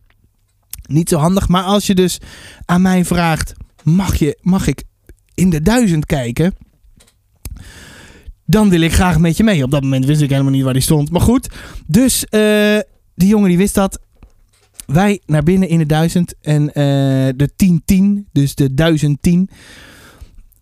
[0.87, 1.49] niet zo handig.
[1.49, 2.19] Maar als je dus
[2.65, 3.55] aan mij vraagt,
[3.87, 4.83] mag, je, mag ik
[5.35, 6.55] in de duizend kijken?
[8.45, 9.63] Dan wil ik graag met je mee.
[9.63, 11.11] Op dat moment wist ik helemaal niet waar die stond.
[11.11, 11.49] Maar goed,
[11.87, 12.79] dus eh,
[13.15, 14.01] die jongen die wist dat.
[14.87, 16.35] Wij naar binnen in de duizend.
[16.41, 16.75] En eh,
[17.37, 19.49] de 1010, dus de 1010.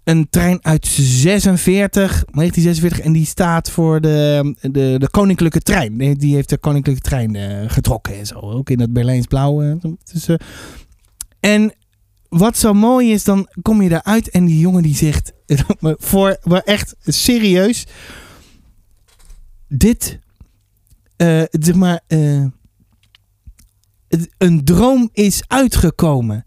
[0.05, 3.01] Een trein uit 46, 1946.
[3.01, 5.97] En die staat voor de, de, de koninklijke trein.
[6.15, 8.35] Die- heeft de koninklijke trein eh, getrokken en zo.
[8.39, 9.79] Ook in dat Berlijns blauw.
[10.13, 10.29] dus,
[11.41, 11.73] en
[12.39, 15.33] wat zo mooi is, dan kom je daaruit en die jongen die zegt,
[15.81, 17.87] voor, echt serieus,
[19.69, 20.19] dit,
[21.17, 22.45] eh, zeg maar, eh,
[24.39, 26.45] een droom is uitgekomen.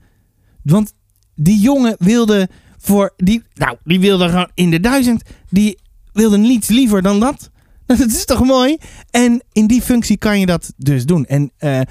[0.64, 0.94] Want
[1.36, 5.80] die jongen wilde voor, die, nou, die wilde gewoon in de duizend, die
[6.14, 7.50] wilde niets liever dan dat.
[7.86, 8.78] Dat is toch mooi?
[9.12, 11.26] En in die functie kan je dat dus doen.
[11.26, 11.82] En eh,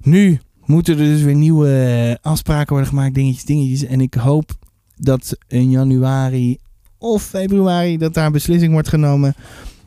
[0.00, 3.84] nu moeten er dus weer nieuwe eh, afspraken worden gemaakt, dingetjes, dingetjes.
[3.84, 4.50] En ik hoop
[4.96, 6.58] dat in januari
[6.98, 9.34] of februari dat daar een beslissing wordt genomen.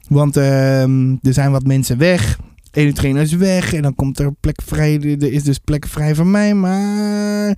[0.07, 2.39] Want ehm, er zijn wat mensen weg.
[2.71, 4.99] Ene trainer is weg en dan komt er plek vrij.
[5.01, 7.57] Er is dus plek vrij voor mij, maar...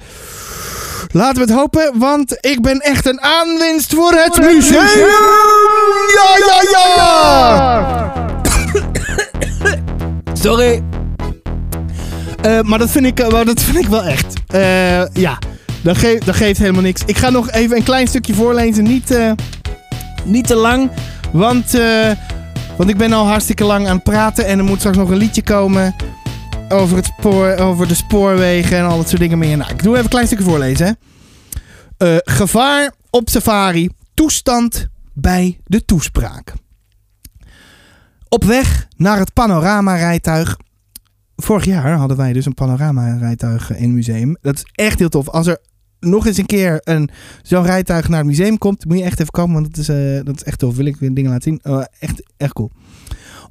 [1.12, 5.08] Laten we het hopen, want ik ben echt een aanwinst voor het museum!
[6.16, 8.14] Ja, ja, ja!
[10.34, 10.84] Sorry.
[12.44, 14.34] Eh, maar dat vind, ik, maar dat vind ik wel echt.
[14.48, 15.40] Eh, ja,
[15.82, 17.02] dat, geeft dat geeft helemaal niks.
[17.06, 18.84] Ik ga nog even een klein stukje voorlezen.
[18.84, 19.18] Niet,
[20.24, 20.92] niet te lang.
[21.32, 21.78] Want,
[22.78, 24.46] want ik ben al hartstikke lang aan het praten.
[24.46, 25.96] En er moet straks nog een liedje komen.
[26.70, 29.58] Over, het spoor, over de spoorwegen en al dat soort dingen meer.
[29.58, 30.98] Nou, ik doe even een klein stukje voorlezen.
[31.98, 32.18] Hè.
[32.24, 33.90] Gevaar op safari.
[34.14, 36.54] Toestand bij de toespraak.
[38.30, 40.58] Op weg naar het panoramarijtuig
[41.44, 44.38] vorig jaar hadden wij dus een panorama-rijtuig in het museum.
[44.42, 45.30] Dat is echt heel tof.
[45.30, 45.58] Als er
[46.00, 47.10] nog eens een keer een,
[47.42, 50.26] zo'n rijtuig naar het museum komt, moet je echt even komen, want dat is, eh,
[50.26, 50.76] dat is echt tof.
[50.76, 51.60] Wil ik dingen laten zien.
[51.62, 52.72] Eh, echt, echt cool.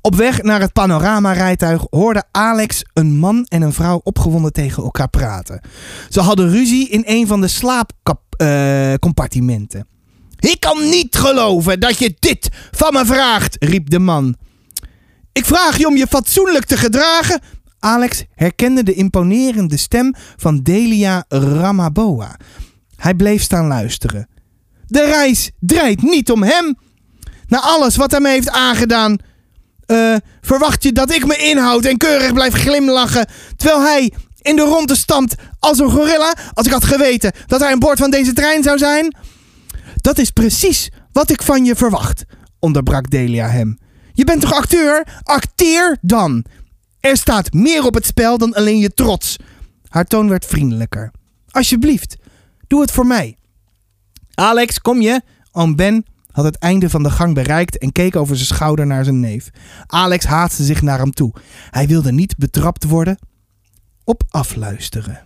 [0.01, 5.09] Op weg naar het panorama-rijtuig hoorde Alex een man en een vrouw opgewonden tegen elkaar
[5.09, 5.61] praten.
[6.09, 9.86] Ze hadden ruzie in een van de slaapcompartimenten.
[10.38, 14.36] ik kan niet geloven dat je dit van me vraagt, riep de man.
[15.32, 17.40] Ik vraag je om je fatsoenlijk te gedragen.
[17.83, 22.37] Alex herkende de imponerende stem van Delia Ramaboa.
[22.97, 24.28] Hij bleef staan luisteren.
[24.87, 26.78] De reis draait niet om hem.
[27.47, 29.16] Na alles wat hij me heeft aangedaan.
[29.87, 33.26] eh, verwacht je dat ik me inhoud en keurig blijf glimlachen.
[33.57, 36.35] Terwijl hij in de ronde stampt als een gorilla.
[36.55, 39.16] Als ik had geweten dat hij aan boord van deze trein zou zijn.
[39.97, 42.24] Dat is precies wat ik van je verwacht,
[42.59, 43.78] onderbrak Delia hem.
[44.12, 45.07] Je bent toch acteur?
[45.22, 46.45] Acteer dan!
[47.03, 49.36] Er staat meer op het spel dan alleen je trots.
[49.88, 51.11] Haar toon werd vriendelijker.
[51.50, 52.16] Alsjeblieft,
[52.66, 53.36] doe het voor mij.
[54.34, 55.20] Alex, kom je?
[55.53, 59.05] Oom Ben had het einde van de gang bereikt en keek over zijn schouder naar
[59.05, 59.50] zijn neef.
[59.86, 61.32] Alex haastte zich naar hem toe.
[61.70, 63.18] Hij wilde niet betrapt worden
[64.05, 65.20] op afluisteren.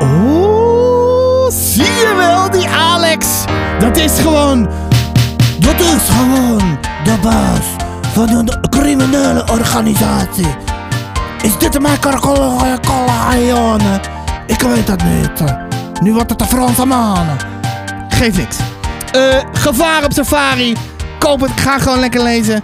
[0.00, 3.44] Oh, zie je wel, die Alex?
[3.78, 4.68] Dat is gewoon.
[5.60, 7.79] Dat is gewoon de baas
[8.12, 10.54] van een criminele organisatie.
[11.42, 12.60] Is dit een Michael
[14.46, 15.44] Ik weet het niet.
[16.02, 17.36] Nu wordt het de Franse mannen.
[18.08, 18.56] Geeft niks.
[19.12, 20.76] Eh, gevaar op safari.
[21.18, 22.62] Koop het, ga gewoon lekker lezen.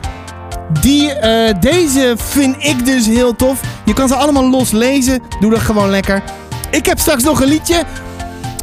[0.81, 3.61] Die, eh, deze vind ik dus heel tof.
[3.85, 5.23] Je kan ze allemaal los lezen.
[5.41, 6.23] Doe dat gewoon lekker.
[6.71, 7.83] Ik heb straks nog een liedje.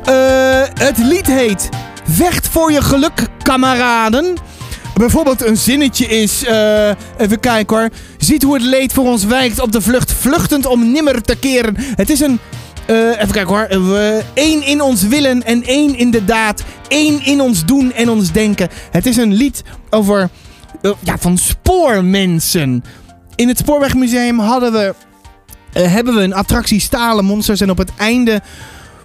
[0.03, 1.69] Eh, het lied heet
[2.09, 4.37] Vecht voor je geluk, kameraden.
[4.93, 7.89] Bijvoorbeeld een zinnetje is, eh, even kijken hoor.
[8.17, 11.75] Ziet hoe het leed voor ons wijkt op de vlucht, vluchtend om nimmer te keren.
[11.77, 12.39] Het is een,
[12.85, 13.67] eh, even kijken hoor.
[14.33, 16.63] Eén in ons willen en één in de daad.
[16.87, 18.69] Eén in ons doen en ons denken.
[18.91, 20.29] Het is een lied over,
[20.81, 22.83] eh, ja, van spoormensen.
[23.35, 24.93] In het Spoorwegmuseum hadden we,
[25.79, 27.61] hebben we een attractie Stalen Monsters.
[27.61, 28.41] En op het einde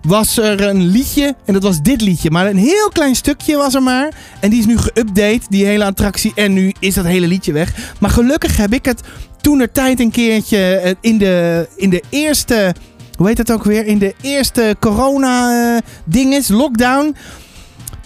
[0.08, 1.34] was er een liedje.
[1.44, 2.30] En dat was dit liedje.
[2.30, 4.08] Maar een heel klein stukje was er maar.
[4.40, 6.32] En die is nu geüpdate, die hele attractie.
[6.34, 7.94] En nu is dat hele liedje weg.
[8.00, 9.00] Maar gelukkig heb ik het
[9.40, 12.74] toen er tijd een keertje eh, in de, in de eerste...
[13.16, 13.86] Hoe heet dat ook weer?
[13.86, 17.16] In de eerste corona-dinges, lockdown...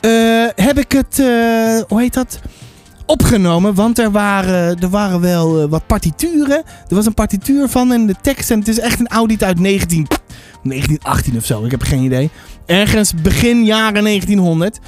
[0.07, 1.17] Uh, heb ik het,
[1.89, 2.41] hoe heet dat?
[3.07, 6.63] Opgenomen, want er waren, er waren wel wat partituren.
[6.89, 8.51] Er was een partituur van en de tekst.
[8.51, 10.07] En het is echt een audit uit 19.
[10.63, 12.31] 1918 of zo, ik heb geen idee.
[12.67, 14.79] Ergens begin jaren 1900.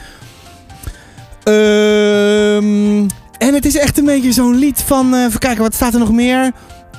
[1.44, 3.08] Ehm,
[3.38, 5.14] en het is echt een beetje zo'n lied van.
[5.14, 6.52] Uh, even kijken, wat staat er nog meer?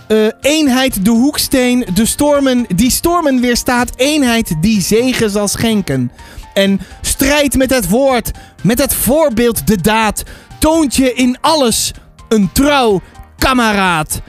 [0.07, 3.91] Uh, eenheid de hoeksteen, de stormen die stormen weerstaat.
[3.95, 6.11] Eenheid die zegen zal schenken.
[6.53, 8.32] En strijd met het woord,
[8.63, 10.24] met het voorbeeld de daad.
[10.66, 11.91] Toont je in alles
[12.30, 13.01] een trouw
[13.38, 14.22] kameraad.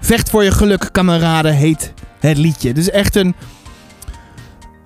[0.00, 2.72] Vecht voor je geluk, kameraden, heet het liedje.
[2.72, 3.34] Dus echt een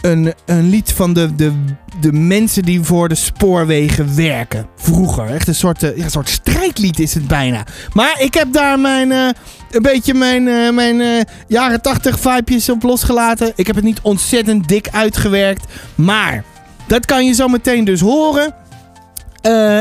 [0.01, 1.53] een, een lied van de, de,
[2.01, 4.67] de mensen die voor de spoorwegen werken.
[4.77, 5.27] Vroeger.
[5.27, 7.65] Echt een soort, ja, een soort strijdlied is het bijna.
[7.93, 9.29] Maar ik heb daar mijn, uh,
[9.71, 13.53] een beetje mijn, uh, mijn jaren 80 vibejes op losgelaten.
[13.55, 15.65] Ik heb het niet ontzettend dik uitgewerkt.
[15.95, 16.45] Maar
[16.87, 18.61] dat kan je zo meteen dus horen.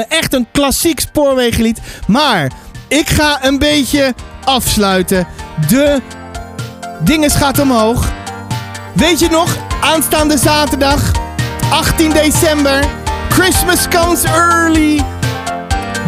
[0.08, 1.80] Echt een klassiek spoorwegenlied.
[2.08, 2.52] Maar
[2.88, 5.28] ik ga een beetje afsluiten.
[5.68, 6.02] De
[7.00, 8.12] dinges gaat omhoog.
[8.94, 9.58] Weet je nog?
[9.82, 11.12] Aanstaande zaterdag,
[11.70, 12.84] 18 december.
[13.30, 15.04] Christmas comes early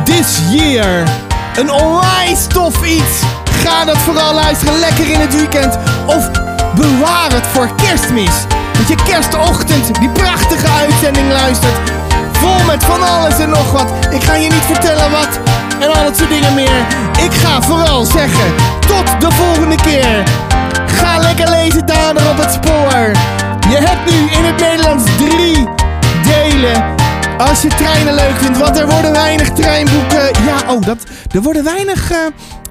[0.03, 1.07] this year.
[1.55, 3.21] Een onwijs tof iets.
[3.63, 5.77] Ga dat vooral luisteren, lekker in het weekend.
[6.05, 6.31] Of
[6.75, 8.45] bewaar het voor kerstmis.
[8.77, 12.02] Dat je kerstochtend die prachtige uitzending luistert.
[12.43, 13.91] Vol met van alles en nog wat.
[14.09, 15.39] Ik ga je niet vertellen wat
[15.79, 16.79] en al dat soort dingen meer.
[17.23, 20.23] Ik ga vooral zeggen, tot de volgende keer.
[20.87, 23.11] Ga lekker lezen daar op het spoor.
[23.69, 25.67] Je hebt nu in het Nederlands drie
[26.23, 26.83] delen.
[27.37, 30.31] Als je treinen leuk vindt, want er worden weinig treinboeken.
[30.45, 30.97] Ja, oh, dat,
[31.31, 32.11] er worden weinig.
[32.11, 32.17] Uh,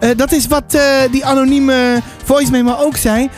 [0.00, 3.30] uh, dat is wat uh, die anonieme voice memo ook zei.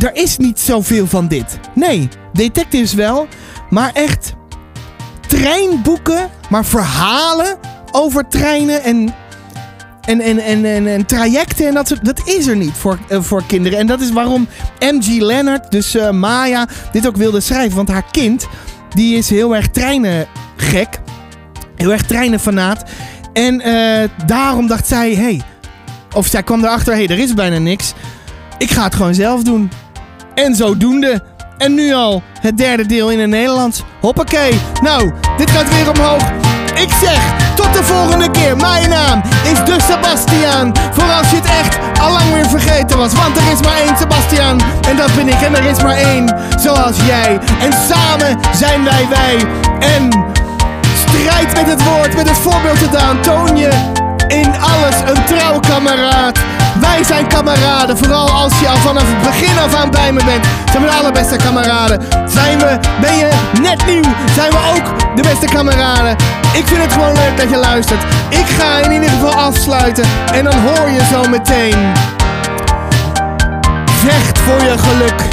[0.00, 1.58] Er is niet zoveel van dit.
[1.74, 3.26] Nee, detectives wel.
[3.70, 4.34] Maar echt
[5.30, 7.58] treinboeken, maar verhalen
[7.92, 9.14] over treinen en
[10.00, 12.04] en, en, en, en, en trajecten en dat soort.
[12.04, 13.78] Dat is er niet voor, uh, voor kinderen.
[13.78, 17.76] En dat is waarom MG Leonard, dus uh, Maya, dit ook wilde schrijven.
[17.76, 18.46] Want haar kind,
[18.94, 20.26] die is heel erg treinen
[20.56, 21.00] gek.
[21.76, 22.90] Heel erg treinenfanaat.
[23.32, 25.42] En uh, daarom dacht zij, hey,
[26.14, 27.94] of zij kwam erachter, hey, er is bijna niks.
[28.58, 29.70] Ik ga het gewoon zelf doen.
[30.34, 31.22] En zodoende.
[31.60, 33.82] En nu al het derde deel in het Nederlands.
[34.00, 34.60] Hoppakee.
[34.82, 36.22] Nou, dit gaat weer omhoog.
[36.74, 37.20] Ik zeg,
[37.54, 38.56] tot de volgende keer.
[38.56, 40.76] Mijn naam is de Sebastian.
[40.92, 43.12] Voor als je het echt al lang weer vergeten was.
[43.12, 44.60] Want er is maar één Sebastian.
[44.88, 45.40] En dat ben ik.
[45.40, 46.36] En er is maar één.
[46.58, 47.38] Zoals jij.
[47.60, 49.36] En samen zijn wij wij.
[49.78, 50.08] En
[50.94, 53.20] strijd met het woord, met het voorbeeld gedaan.
[53.22, 53.70] Toon je
[54.28, 56.38] in alles een trouw kameraad.
[56.78, 60.46] Wij zijn kameraden, vooral als je al vanaf het begin af aan bij me bent.
[60.70, 62.02] Zijn we de allerbeste kameraden.
[62.26, 63.28] Zijn we, ben je
[63.60, 66.16] net nieuw, zijn we ook de beste kameraden.
[66.52, 68.02] Ik vind het gewoon leuk dat je luistert.
[68.28, 71.92] Ik ga in ieder geval afsluiten en dan hoor je zo meteen.
[73.84, 75.28] Vecht voor je geluk,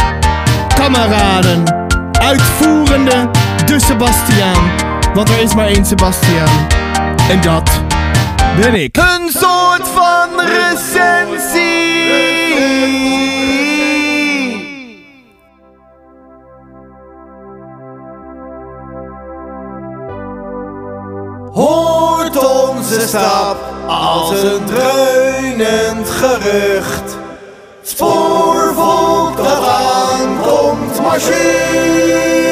[0.75, 1.63] kameraden.
[2.21, 3.29] Uitvoerende
[3.65, 4.71] de Sebastiaan.
[5.13, 6.67] Want er is maar één Sebastiaan.
[7.29, 7.69] En dat
[8.65, 8.97] ik.
[8.97, 11.77] Een soort van recensie.
[21.51, 27.17] Hoort onze stap als een dreunend gerucht.
[27.81, 32.47] Spoorvolk dat aankomt marcheren.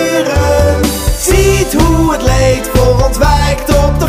[1.17, 4.04] Ziet hoe het leed voor ontwijkt op de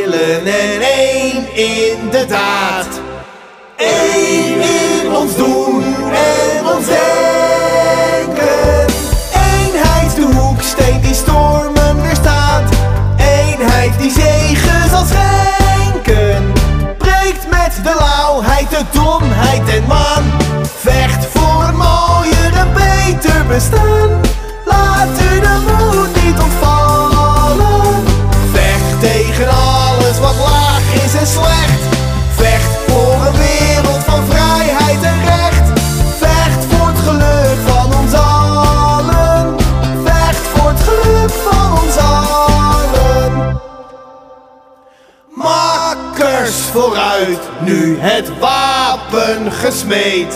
[0.00, 2.86] willen en één in de daad.
[3.76, 8.36] Eén in ons doen en ons denken.
[9.32, 12.68] Eenheid de hoeksteen die stormen weerstaat.
[13.16, 16.52] Eenheid die zegen zal schenken.
[16.98, 20.22] Breekt met de lauwheid, de domheid en man.
[20.80, 24.20] Vecht voor een mooier en beter bestaan.
[24.64, 26.67] Laat u de moed niet ontvallen.
[46.80, 50.34] Vooruit, nu het wapen gesmeed.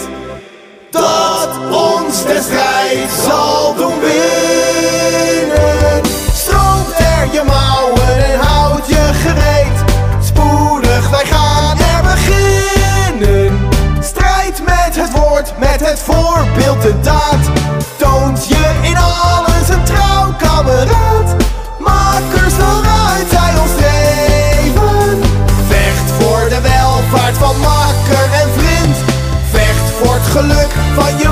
[0.91, 6.05] Dat ons de strijd zal doen winnen.
[6.33, 9.77] Stroomt er je mouwen en houd je gereed.
[10.25, 13.69] Spoedig, wij gaan er beginnen.
[14.01, 17.51] Strijd met het woord, met het voorbeeld, de daad.
[17.97, 18.62] Toont je
[30.95, 31.32] geluk van